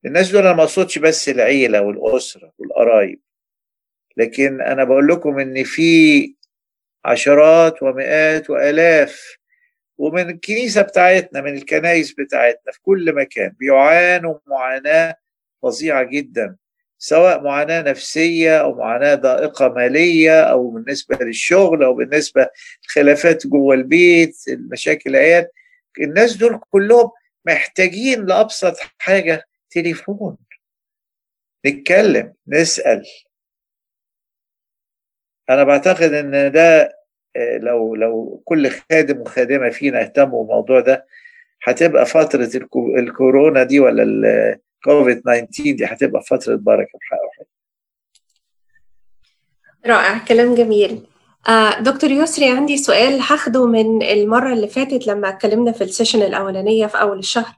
[0.06, 3.22] الناس دول أنا ما أقصدش بس العيلة والأسرة والقرايب
[4.18, 6.36] لكن أنا بقول لكم إن في
[7.06, 9.38] عشرات ومئات وآلاف
[9.98, 15.16] ومن الكنيسة بتاعتنا من الكنايس بتاعتنا في كل مكان بيعانوا معاناة
[15.64, 16.56] فظيعة جدا
[16.98, 22.48] سواء معاناة نفسية أو معاناة ضائقة مالية أو بالنسبة للشغل أو بالنسبة
[22.88, 25.48] لخلافات جوه البيت المشاكل العيال.
[26.02, 27.12] الناس دول كلهم
[27.46, 30.38] محتاجين لأبسط حاجة تليفون.
[31.66, 33.04] نتكلم نسأل.
[35.50, 36.92] أنا بعتقد إن ده
[37.62, 41.06] لو لو كل خادم وخادمة فينا اهتموا بالموضوع ده
[41.64, 42.50] هتبقى فترة
[43.00, 47.46] الكورونا دي ولا الكوفيد 19 دي هتبقى فترة بركة في حقه
[49.86, 51.02] رائع كلام جميل.
[51.50, 56.22] آه دكتور يسري عندي سؤال هاخده من المرة اللي فاتت لما اتكلمنا في ال session
[56.22, 57.56] الأولانية في أول الشهر.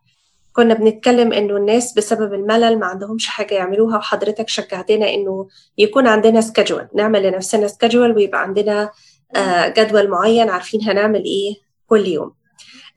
[0.57, 5.47] كنا بنتكلم إنه الناس بسبب الملل ما عندهمش حاجة يعملوها وحضرتك شجعتنا إنه
[5.77, 8.91] يكون عندنا schedule نعمل لنفسنا schedule ويبقى عندنا
[9.35, 11.55] آه جدول معين عارفين هنعمل إيه
[11.87, 12.31] كل يوم.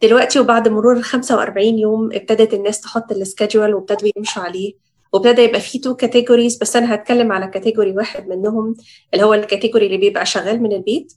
[0.02, 4.72] دلوقتي وبعد مرور ال 45 يوم ابتدت الناس تحط ال schedule وابتدوا يمشوا عليه.
[5.12, 8.74] وابتدى يبقى فيه two categories بس أنا هتكلم على category واحد منهم
[9.14, 11.12] اللي هو ال category اللي بيبقى شغال من البيت.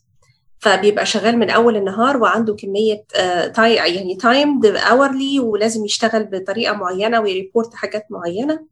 [0.64, 3.03] فبيبقى شغال من أول النهار وعنده كمية
[3.55, 8.66] تاي يعني time hourly ولازم يشتغل بطريقة معينة وي report حاجات معينة.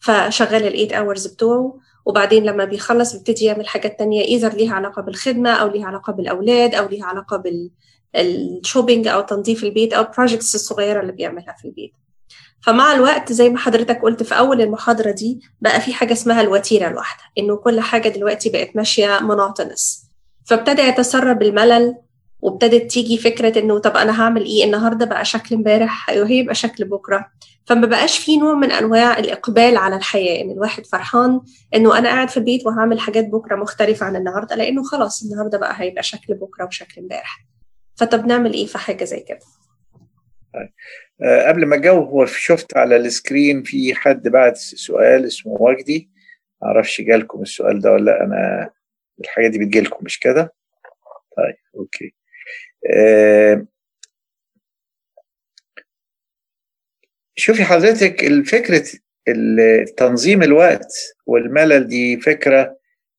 [0.00, 1.78] فشغال ال eight hours بتوعه.
[2.04, 6.74] وبعدين لما بيخلص بيبتدي يعمل حاجات تانية either ليها علاقة بالخدمة أو ليها علاقة بالأولاد
[6.74, 7.42] أو ليها علاقة
[8.14, 11.92] بال shopping أو تنظيف البيت أو ال projects الصغيرة اللي بيعملها في البيت.
[12.62, 16.88] فمع الوقت زي ما حضرتك قلت في أول المحاضرة دي بقى في حاجة اسمها الوتيرة
[16.88, 20.05] الواحدة إنه كل حاجة دلوقتي بقت ماشية monotonous
[20.46, 21.96] فابتدى يتسرب الملل
[22.40, 27.26] وابتدت تيجي فكرة إنه طب أنا هعمل إيه؟ النهارده بقى شكل امبارح وهيبقى شكل بكرة.
[27.66, 31.40] فما بقاش في نوع من أنواع الإقبال على الحياة إن الواحد فرحان
[31.74, 35.74] إنه أنا قاعد في البيت وهعمل حاجات بكرة مختلفة عن النهارده لأنه خلاص النهارده بقى
[35.76, 37.44] هيبقى شكل بكرة وشكل امبارح.
[37.96, 39.38] فطب نعمل إيه في حاجة زي كده؟
[41.22, 46.10] أه قبل ما أجاوب هو شفت على السكرين في حد بعت سؤال اسمه وجدي
[46.62, 48.70] معرفش جالكم السؤال ده ولا لأ
[49.20, 50.54] الحاجات دي بتجيلكم مش كده؟
[51.38, 52.14] طيب okay.
[52.96, 53.66] أه
[57.36, 58.82] شوفي حضرتك الفكرة
[59.96, 60.92] تنظيم الوقت
[61.26, 62.76] والملل دي فكرة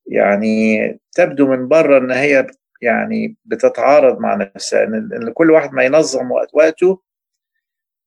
[0.07, 0.77] يعني
[1.13, 2.47] تبدو من بره إن هي
[2.81, 7.01] يعني بتتعارض مع نفسها إن كل واحد ما ينظم وقت وقته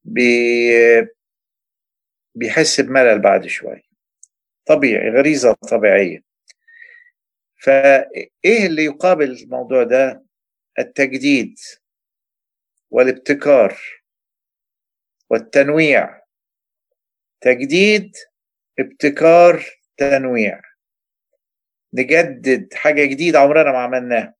[0.05, 1.11] بي
[2.34, 3.82] بيحس بملل بعد شوي
[4.66, 6.20] طبيعي غريزة طبيعية.
[7.61, 10.24] فإيه اللي يقابل الموضوع ده؟
[10.78, 11.58] التجديد
[12.90, 13.78] والابتكار
[15.30, 16.20] والتنويع.
[17.40, 18.16] تجديد
[18.78, 19.64] ابتكار
[19.96, 20.61] تنويع.
[21.94, 24.34] نجدد حاجة جديدة عمرنا ما عملناها.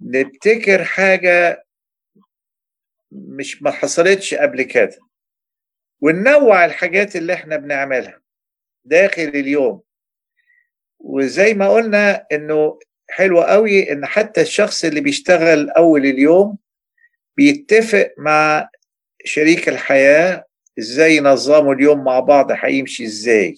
[0.00, 1.64] نبتكر حاجة
[3.12, 4.98] مش ما حصلتش قبل كده.
[6.00, 8.20] وننوع الحاجات اللي إحنا بنعملها
[8.84, 9.82] داخل اليوم.
[11.04, 12.78] وزي ما قلنا إنه
[13.10, 16.58] حلو قوي إن حتى الشخص اللي بيشتغل أول اليوم
[17.36, 18.68] بيتفق مع
[19.24, 20.44] شريك الحياة
[20.78, 23.56] إزاي ينظموا اليوم مع بعض هيمشي إزاي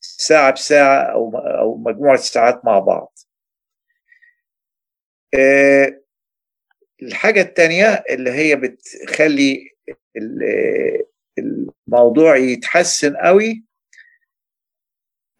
[0.00, 3.18] ساعة بساعة أو أو مجموعة ساعات مع بعض.
[5.34, 6.00] أه
[7.02, 9.70] الحاجة التانية اللي هي بتخلي
[11.38, 13.64] الموضوع يتحسن قوي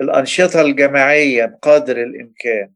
[0.01, 2.70] الأنشطة الجماعية بقدر الإمكان.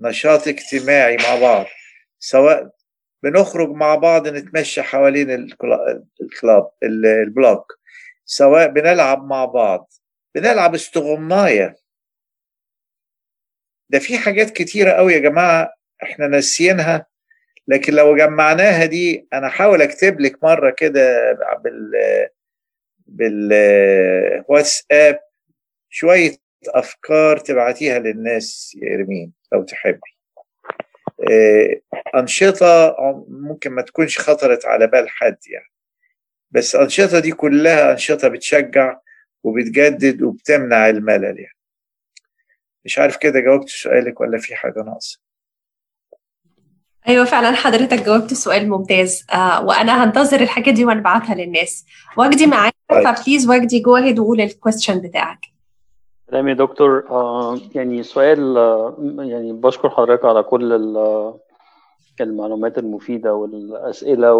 [0.00, 1.66] نشاط اجتماعي مع بعض
[2.18, 2.70] سواء
[3.22, 5.30] بنخرج مع بعض نتمشى حوالين
[6.22, 7.78] الكلاب البلوك
[8.24, 9.92] سواء بنلعب مع بعض.
[10.34, 11.76] بنلعب استغماية.
[13.90, 17.06] ده في حاجات كتيرة قوي يا جماعة إحنا ناسيينها
[17.68, 21.32] لكن لو جمعناها دي أنا احاول أكتب لك مرة كده
[21.64, 21.92] بال
[24.26, 25.20] بالواتساب
[25.90, 26.36] شوية
[26.68, 30.16] أفكار تبعتيها للناس يا إرمين لو تحبي
[32.14, 32.96] أنشطة
[33.28, 35.70] ممكن ما تكونش خطرت على بال حد يعني.
[36.50, 38.98] بس الانشطه دي كلها أنشطة بتشجع
[39.44, 41.56] وبتجدد وبتمنع الملل يعني.
[42.84, 45.20] مش عارف كده جاوبت سؤالك ولا في حاجة ناقصة؟
[47.08, 49.26] أيوه فعلا حضرتك جاوبت سؤال ممتاز.
[49.32, 51.86] آه وأنا هنتظر الحاجة دي وانبعتها للناس.
[52.18, 55.55] وجدي معاك ف please وجدي go ahead وقول ال question بتاعك.
[56.28, 57.08] تمام يا دكتور.
[57.10, 60.72] آه يعني سؤال آه يعني بشكر حضرتك على كل
[62.20, 64.34] المعلومات المفيدة والأسئلة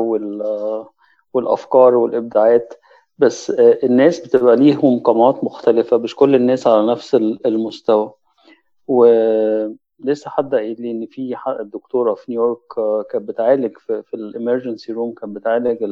[1.33, 2.75] والأفكار والإبداعات.
[3.19, 7.15] بس آه الناس بتبقى ليهم مقامات مختلفة مش كل الناس على نفس
[7.47, 8.13] المستوى.
[8.89, 9.05] و
[10.01, 12.61] لسه حد قايل لي إن في الدكتورة في نيويورك
[13.11, 15.83] كانت بتعالج في, ال emergency room كانت بتعالج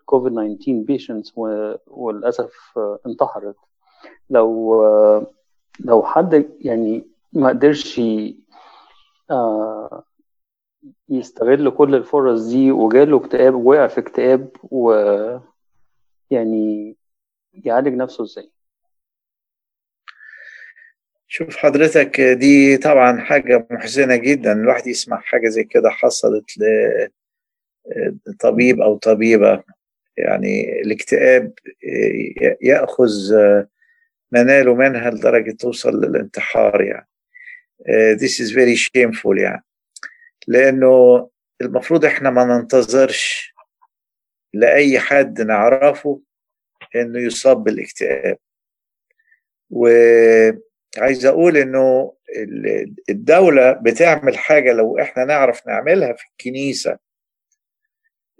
[0.00, 1.32] الكوفيد 19 patients
[1.86, 3.56] وللأسف انتحرت.
[4.30, 4.74] لو
[5.80, 8.00] لو حد يعني ما قدرش
[11.08, 15.44] يستغل كل الفرص دي وجاله اكتئاب ووقع في اكتئاب ويعني
[17.54, 18.50] يعالج نفسه إزاي؟
[21.26, 24.52] شوف حضرتك دي طبعا حاجة محزنة جدا.
[24.52, 26.50] الواحد يسمع حاجة زي كده حصلت
[28.26, 29.62] لطبيب أو طبيبة.
[30.16, 31.52] يعني الاكتئاب
[32.62, 33.10] يأخذ
[34.32, 37.08] مناله منها لدرجة توصل للانتحار يعني.
[38.16, 39.64] this is very shameful يعني.
[40.48, 41.28] لأنه
[41.60, 43.54] المفروض إحنا ما ننتظرش
[44.54, 46.20] لأي حد نعرفه
[46.96, 48.38] إنه يصاب بالاكتئاب.
[49.70, 49.88] و
[50.98, 52.14] عايز أقول إنه
[53.10, 56.98] الدولة بتعمل حاجة لو إحنا نعرف نعملها في الكنيسة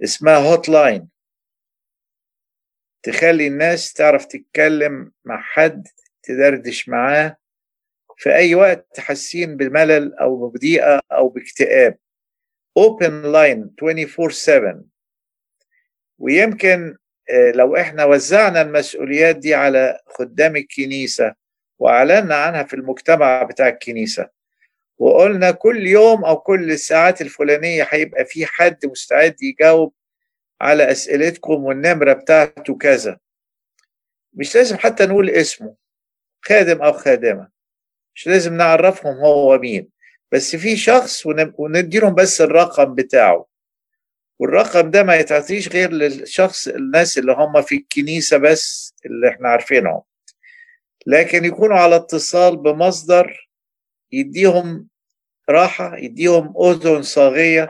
[0.04, 1.08] اسمها هوت لاين
[3.04, 5.88] تخلي الناس تعرف تتكلم مع حد
[6.22, 7.36] تدردش معاه
[8.16, 11.98] في أي وقت حاسين بملل أو بضيقة أو باكتئاب.
[12.78, 14.84] Open line 24/7
[16.18, 16.96] ويمكن
[17.54, 21.34] لو إحنا وزعنا المسؤوليات دي على خدام الكنيسة
[21.78, 24.28] وأعلنا عنها في المجتمع بتاع الكنيسة
[24.98, 29.92] وقلنا كل يوم أو كل الساعات الفلانية هيبقى في حد مستعد يجاوب
[30.60, 33.18] على أسئلتكم والنمرة بتاعته كذا.
[34.32, 35.74] مش لازم حتى نقول اسمه
[36.44, 37.48] خادم أو خادمة.
[38.14, 39.88] مش لازم نعرفهم هو مين.
[40.32, 41.26] بس في شخص
[41.58, 43.46] ونديلهم بس الرقم بتاعه.
[44.38, 50.02] والرقم ده ما يتعطيش غير للشخص الناس اللي هم في الكنيسة بس اللي إحنا عارفينهم.
[51.06, 53.48] لكن يكونوا على اتصال بمصدر
[54.12, 54.88] يديهم
[55.50, 57.68] راحة يديهم أذن صاغية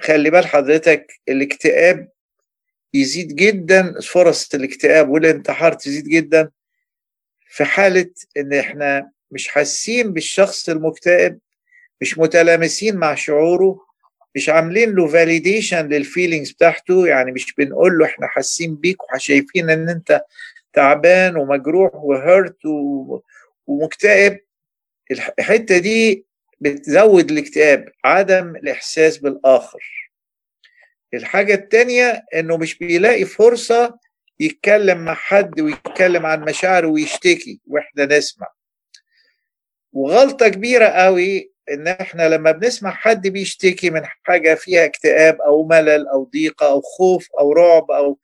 [0.00, 2.08] خلي بال حضرتك الاكتئاب
[2.94, 6.50] يزيد جدا فرص الاكتئاب والانتحار تزيد جدا.
[7.48, 11.38] في حالة إن إحنا مش حاسين بالشخص المكتئب
[12.00, 13.86] مش متلامسين مع شعوره
[14.34, 19.70] مش عاملين له validation لل feelings بتاعته يعني مش بنقول له إحنا حاسين بيك وشايفين
[19.70, 20.22] إن أنت
[20.72, 22.56] تعبان ومجروح و hurt
[23.66, 24.38] ومكتئب
[25.10, 26.25] الحتة دي
[26.60, 30.10] بتزود الاكتئاب عدم الإحساس بالآخر.
[31.14, 33.98] الحاجة التانية إنه مش بيلاقي فرصة
[34.40, 38.46] يتكلم مع حد ويتكلم عن مشاعره ويشتكي وإحنا نسمع.
[39.92, 46.08] وغلطة كبيرة قوي إن إحنا لما بنسمع حد بيشتكي من حاجة فيها اكتئاب أو ملل
[46.08, 48.18] أو ضيقة أو خوف أو رعب أو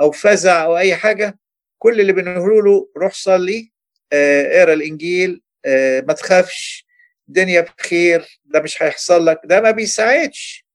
[0.00, 1.38] أو فزع أو أي حاجة
[1.78, 3.72] كل اللي بنقوله له روح صلي
[4.12, 6.86] آه، اقرأ الإنجيل آه، ما تخافش.
[7.30, 10.66] الدنيا بخير ده مش هيحصل لك ده ما بيساعدش.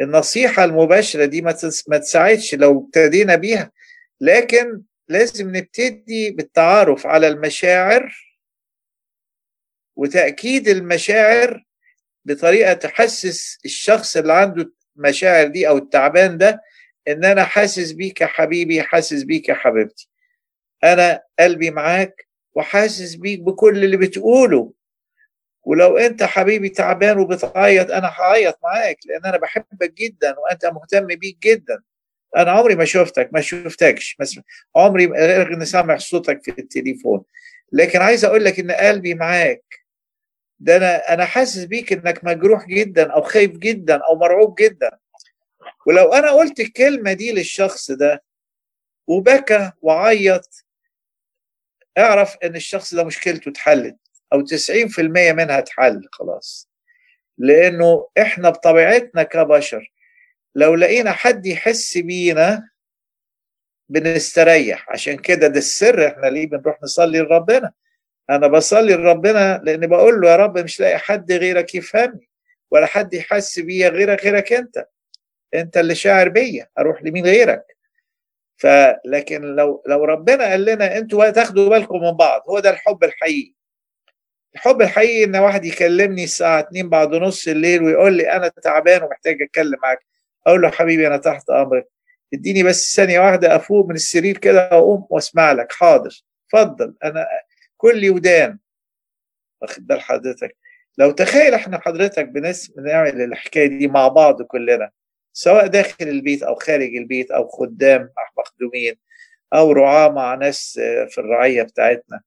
[0.00, 1.42] النصيحة المباشرة دي
[1.88, 3.72] ما تساعدش لو ابتدينا بيها.
[4.20, 8.14] لكن لازم نبتدي بالتعارف على المشاعر
[9.96, 11.64] وتأكيد المشاعر
[12.24, 16.62] بطريقة تحسس الشخص اللي عنده المشاعر دي أو التعبان ده
[17.08, 20.08] إن أنا حاسس بيك يا حبيبي حاسس بيك يا حبيبتي
[20.84, 24.72] أنا قلبي معاك وحاسس بيك بكل اللي بتقوله.
[25.64, 31.38] ولو أنت حبيبي تعبان وبتعيط أنا هعيط معاك لأن أنا بحبك جدا وأنت مهتم بيك
[31.42, 31.82] جدا.
[32.36, 34.16] أنا عمري ما شفتك ما شفتكش
[34.76, 37.24] عمري غير إني سامع صوتك في التليفون.
[37.72, 39.84] لكن عايز أقول لك إن قلبي معاك.
[40.60, 44.90] ده أنا أنا حاسس بيك إنك مجروح جدا أو خايف جدا أو مرعوب جدا.
[45.86, 48.22] ولو أنا قلت الكلمة دي للشخص ده
[49.06, 50.64] وبكى وعيط
[51.98, 53.96] اعرف إن الشخص ده مشكلته اتحلت.
[54.34, 56.70] أو 90% منها اتحل خلاص.
[57.38, 59.92] لأنه إحنا بطبيعتنا كبشر
[60.54, 62.68] لو لقينا حد يحس بينا
[63.88, 64.90] بنستريح.
[64.90, 67.72] عشان كده ده السر إحنا ليه بنروح نصلي لربنا.
[68.30, 72.28] أنا بصلي لربنا لأن بقول له يا رب مش لاقي حد غيرك يفهمني
[72.70, 74.86] ولا حد يحس بيا غيرك غيرك أنت.
[75.54, 77.64] أنت اللي شاعر بيا أروح لمين غيرك؟
[78.56, 83.54] فلكن لو لو ربنا قال لنا أنتوا تاخدوا بالكم من بعض هو ده الحب الحقيقي.
[84.54, 89.42] الحب الحقيقي إن واحد يكلمني الساعة 2 بعد نص الليل ويقول لي أنا تعبان ومحتاج
[89.42, 89.98] أتكلم معاك
[90.46, 91.88] أقول له حبيبي أنا تحت أمرك.
[92.34, 95.72] إديني بس ثانية واحدة أفوق من السرير كده وأقوم وأسمع لك.
[95.72, 96.22] حاضر.
[96.48, 96.94] اتفضل.
[97.04, 97.26] أنا
[97.76, 98.58] كل ودان.
[99.62, 100.56] واخد بال حضرتك.
[100.98, 104.90] لو تخيل إحنا حضرتك بنس بنعمل الحكاية دي مع بعض كلنا
[105.32, 108.94] سواء داخل البيت أو خارج البيت أو خدام مع مخدومين
[109.54, 112.20] أو رعاة مع ناس في الرعية بتاعتنا.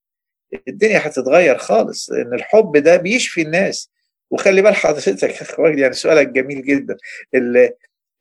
[0.68, 3.92] الدنيا هتتغير خالص لأن الحب ده بيشفي الناس.
[4.32, 5.50] وخلي بال حضرتك
[5.80, 6.98] يعني سؤالك جميل جدا.
[7.36, 7.58] ال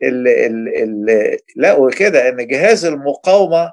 [0.03, 0.69] ال ال
[1.09, 3.73] ال لقوا كده إن جهاز المقاومة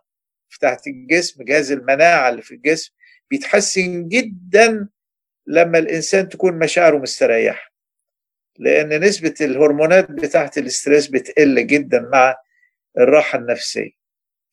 [0.58, 2.92] بتاعت الجسم جهاز المناعة اللي في الجسم
[3.32, 4.88] بيتحسن جدا
[5.48, 7.74] لما الإنسان تكون مشاعره مستريحة.
[8.60, 12.36] لأن نسبة الهرمونات بتاعت ال stress بتقل جدا مع
[12.98, 13.92] الراحة النفسية.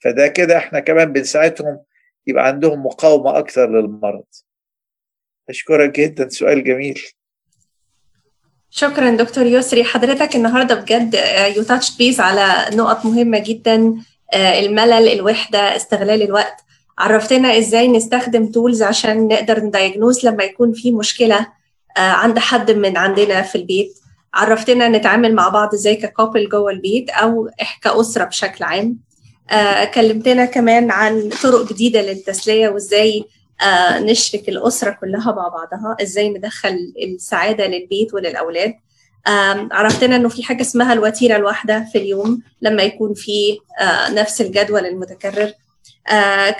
[0.05, 1.85] فده كده إحنا كمان بنساعدهم
[2.31, 4.25] يبقى عندهم مقاومة أكثر للمرض.
[5.49, 7.03] أشكرك جدا سؤال جميل.
[8.71, 9.85] شكرا دكتور يسري.
[9.85, 11.15] حضرتك النهارده بجد
[11.57, 13.95] you touched base على نقط مهمة جدا
[14.35, 16.65] الملل الوحدة استغلال الوقت.
[16.99, 21.47] عرفتنا إزاي نستخدم tools عشان نقدر ن diagnose لما يكون في مشكلة
[21.97, 23.93] عند حد من عندنا في البيت.
[24.35, 27.51] عرفتنا نتعامل مع بعض إزاي ككابل جوه البيت أو
[27.83, 28.99] كأسرة بشكل عام.
[29.95, 33.25] كلمتنا كمان عن طرق جديدة للتسلية وإزاي
[33.99, 38.75] نشرك الأسرة كلها مع بعضها إزاي ندخل السعادة للبيت وللأولاد.
[39.73, 43.59] عرفتنا إنه في حاجة اسمها الوتيرة الواحدة في اليوم لما يكون في
[44.11, 45.53] نفس الجدول المتكرر.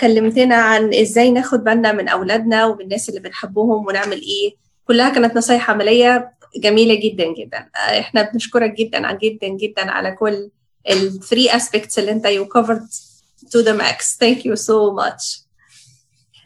[0.01, 4.55] كلمتنا عن إزاي ناخد بالنا من أولادنا ومن الناس اللي بنحبهم ونعمل إيه.
[4.87, 7.69] كلها كانت نصايح عملية جميلة جدا جدا.
[7.75, 10.51] إحنا بنشكرك جدا جدا جدا على كل
[10.89, 12.87] ال three aspects اللي انت you covered
[13.51, 14.17] to the max.
[14.17, 15.45] Thank you so much.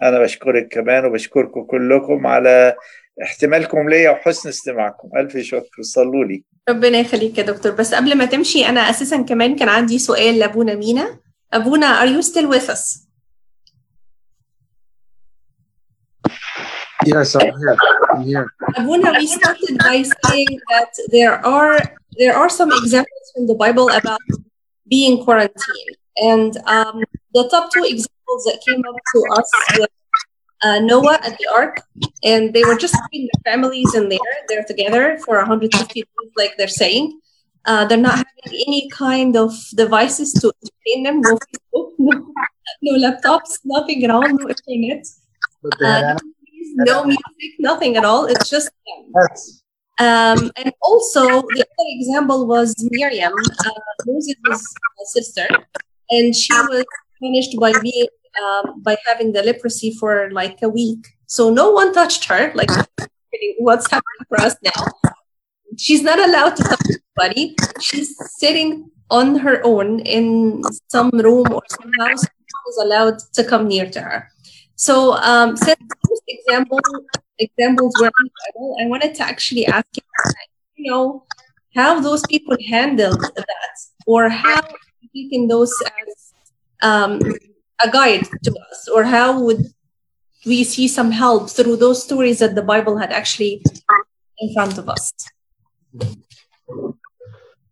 [0.02, 2.74] أنا بشكرك كمان وبشكركم كلكم على
[3.22, 5.10] احتمالكم ليا وحسن استماعكم.
[5.16, 5.82] ألف شكر.
[5.82, 6.44] صلوا لي.
[6.68, 7.72] ربنا يخليك يا دكتور.
[7.72, 11.18] بس قبل ما تمشي أنا أساسا كمان كان عندي سؤال لأبونا مينا.
[11.52, 13.04] أبونا are you still with us?
[17.06, 17.76] Yes, I'm here.
[18.12, 18.46] I'm here.
[18.78, 21.76] Abuna, we started by saying that there are
[22.20, 24.20] there are some examples from the Bible about
[24.88, 27.02] being quarantined, and um,
[27.32, 29.88] the top two examples that came up to us were
[30.62, 31.82] uh, Noah at the ark,
[32.22, 34.34] and they were just having their families in there.
[34.48, 37.20] They're together for 150 days, like they're saying.
[37.66, 41.20] Uh, they're not having any kind of devices to entertain them.
[41.20, 42.32] No Facebook, no,
[42.82, 45.06] no laptops, nothing at all, no internet.
[45.82, 46.16] Uh,
[46.76, 48.26] no music, nothing at all.
[48.26, 49.12] It's just them.
[49.98, 53.70] Um, and also, the other example was Miriam, uh,
[54.06, 54.74] Moses'
[55.06, 55.46] sister,
[56.10, 56.84] and she was
[57.22, 58.08] punished by being
[58.42, 61.06] um, by having the leprosy for like a week.
[61.26, 62.52] So no one touched her.
[62.54, 62.70] Like,
[63.58, 64.92] what's happening for us now?
[65.76, 66.86] She's not allowed to touch
[67.18, 67.56] anybody.
[67.80, 72.24] She's sitting on her own in some room or some house.
[72.66, 74.30] Is allowed to come near to her.
[74.74, 76.80] So, um, since those example,
[77.38, 78.10] examples were
[78.80, 80.02] I wanted to actually ask you,
[80.76, 81.24] you know,
[81.74, 83.74] how those people handled that,
[84.06, 84.60] or how
[85.14, 86.34] taking those as
[86.82, 87.20] um,
[87.84, 89.66] a guide to us, or how would
[90.46, 93.62] we see some help through those stories that the Bible had actually
[94.38, 95.12] in front of us?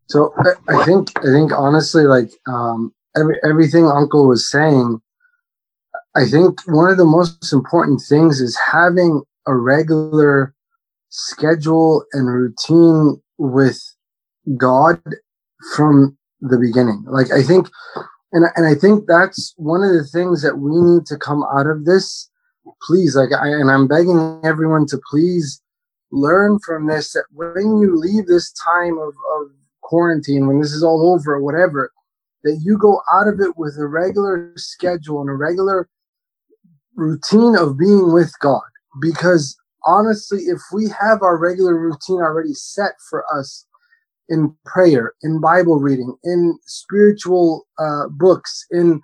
[0.07, 5.01] So I, I think I think honestly, like um, every, everything Uncle was saying,
[6.15, 10.55] I think one of the most important things is having a regular
[11.09, 13.81] schedule and routine with
[14.57, 15.01] God
[15.75, 17.05] from the beginning.
[17.07, 17.69] Like I think,
[18.33, 21.67] and and I think that's one of the things that we need to come out
[21.67, 22.29] of this.
[22.87, 25.61] Please, like I and I'm begging everyone to please
[26.11, 29.51] learn from this that when you leave this time of, of
[29.81, 31.91] quarantine, when this is all over or whatever,
[32.45, 35.89] that you go out of it with a regular schedule and a regular
[36.95, 38.61] routine of being with God.
[39.01, 43.67] Because honestly, if we have our regular routine already set for us
[44.29, 49.01] in prayer, in Bible reading, in spiritual uh, books, in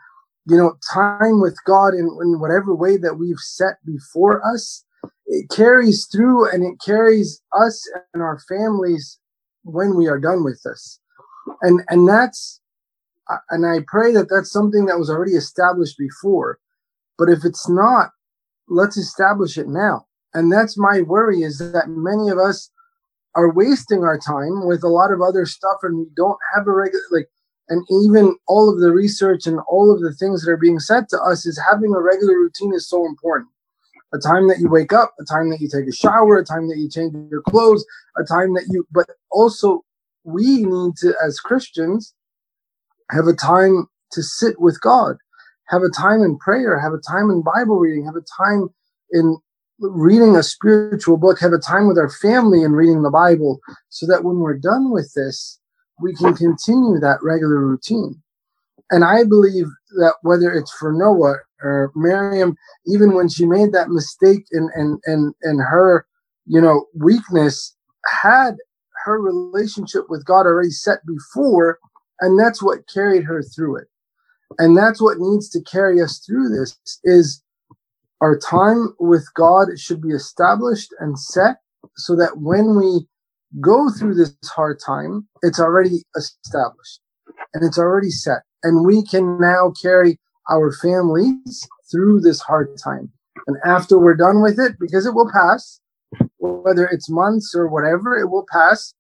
[0.47, 4.85] you know time with God in, in whatever way that we've set before us,
[5.27, 9.19] it carries through and it carries us and our families
[9.65, 11.01] when we are done with this,
[11.63, 12.61] and and that's
[13.51, 16.59] and I pray that that's something that was already established before.
[17.19, 18.11] But if it's not,
[18.69, 20.07] let's establish it now.
[20.35, 22.71] And that's my worry is that many of us
[23.35, 26.73] are wasting our time with a lot of other stuff and we don't have a
[26.73, 27.29] regular like
[27.71, 31.09] and even all of the research and all of the things that are being said
[31.11, 33.49] to us is having a regular routine is so important
[34.15, 36.69] a time that you wake up a time that you take a shower a time
[36.69, 37.85] that you change your clothes
[38.17, 39.83] a time that you but also
[40.25, 42.15] we need to as christians
[43.11, 45.17] have a time to sit with god
[45.69, 48.69] have a time in prayer have a time in bible reading have a time
[49.11, 49.37] in
[49.81, 54.07] reading a spiritual book, have a time with our family and reading the Bible, so
[54.07, 55.59] that when we're done with this,
[56.01, 58.21] we can continue that regular routine.
[58.91, 59.67] And I believe
[59.99, 64.99] that whether it's for Noah or Miriam, even when she made that mistake and and
[65.05, 66.07] and and her,
[66.47, 67.77] you know, weakness,
[68.07, 68.57] had
[69.05, 71.79] her relationship with God already set before,
[72.21, 73.89] and that's what carried her through it.
[74.59, 77.43] And that's what needs to carry us through this is
[78.21, 81.59] our time with God should be established and set
[81.97, 83.07] so that when we
[83.61, 87.01] go through this hard time, it's already established
[87.55, 88.43] and it's already set.
[88.63, 90.19] And we can now carry
[90.51, 93.13] our families through this hard time.
[93.47, 95.81] And after we're done with it, because it will pass,
[96.39, 98.95] whether it's months or whatever, it will pass.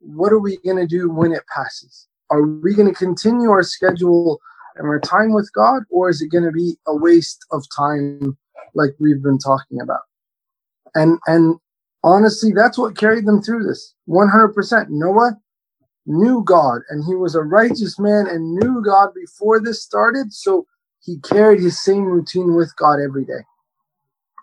[0.00, 2.08] What are we going to do when it passes?
[2.30, 4.40] Are we going to continue our schedule
[4.76, 8.36] and our time with God, or is it going to be a waste of time
[8.74, 10.02] like we've been talking about.
[10.94, 11.56] And and
[12.02, 13.94] honestly, that's what carried them through this.
[14.08, 14.86] 100%.
[14.90, 15.38] Noah
[16.06, 20.66] knew God and he was a righteous man and knew God before this started, so
[21.00, 23.44] he carried his same routine with God every day.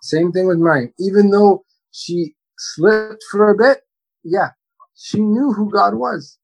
[0.01, 0.93] Same thing with Mary.
[0.99, 3.81] Even though she slipped for a bit,
[4.23, 4.49] yeah,
[4.95, 6.37] she knew who God was.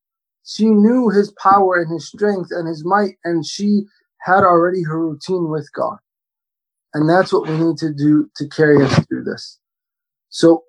[0.48, 3.86] She knew his power and his strength and his might, and she
[4.22, 5.98] had already her routine with God.
[6.94, 9.60] And that's what we need to do to carry us through this.
[10.30, 10.64] So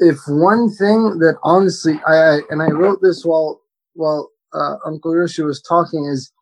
[0.00, 3.60] if one thing that honestly I, and I wrote this while
[3.94, 6.32] while uh, Uncle Yoshi was talking is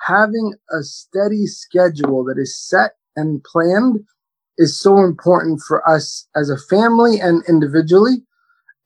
[0.00, 4.00] having a steady schedule that is set and planned
[4.58, 8.16] is so important for us as a family and individually.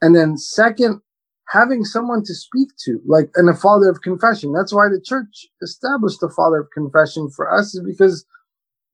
[0.00, 1.00] And then second,
[1.48, 4.52] having someone to speak to, like and a father of confession.
[4.52, 8.24] That's why the church established a father of confession for us, is because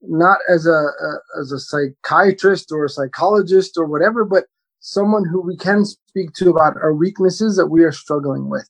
[0.03, 4.45] not as a, a, as a psychiatrist or a psychologist or whatever, but
[4.81, 8.69] someone who we can speak to about our weaknesses that we are struggling with,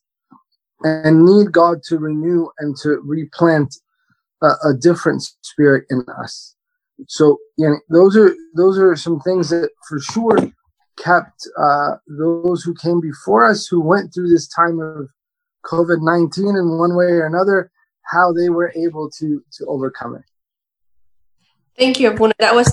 [0.83, 3.75] and need God to renew and to replant
[4.41, 6.55] a, a different spirit in us.
[7.07, 10.37] So, you know, those are those are some things that for sure
[10.97, 15.09] kept uh, those who came before us, who went through this time of
[15.65, 17.71] COVID nineteen in one way or another,
[18.03, 20.23] how they were able to to overcome it.
[21.77, 22.33] Thank you, Abuna.
[22.39, 22.67] That was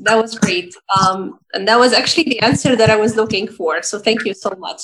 [0.00, 0.74] that was great.
[1.00, 3.82] Um, and that was actually the answer that I was looking for.
[3.82, 4.82] So thank you so much.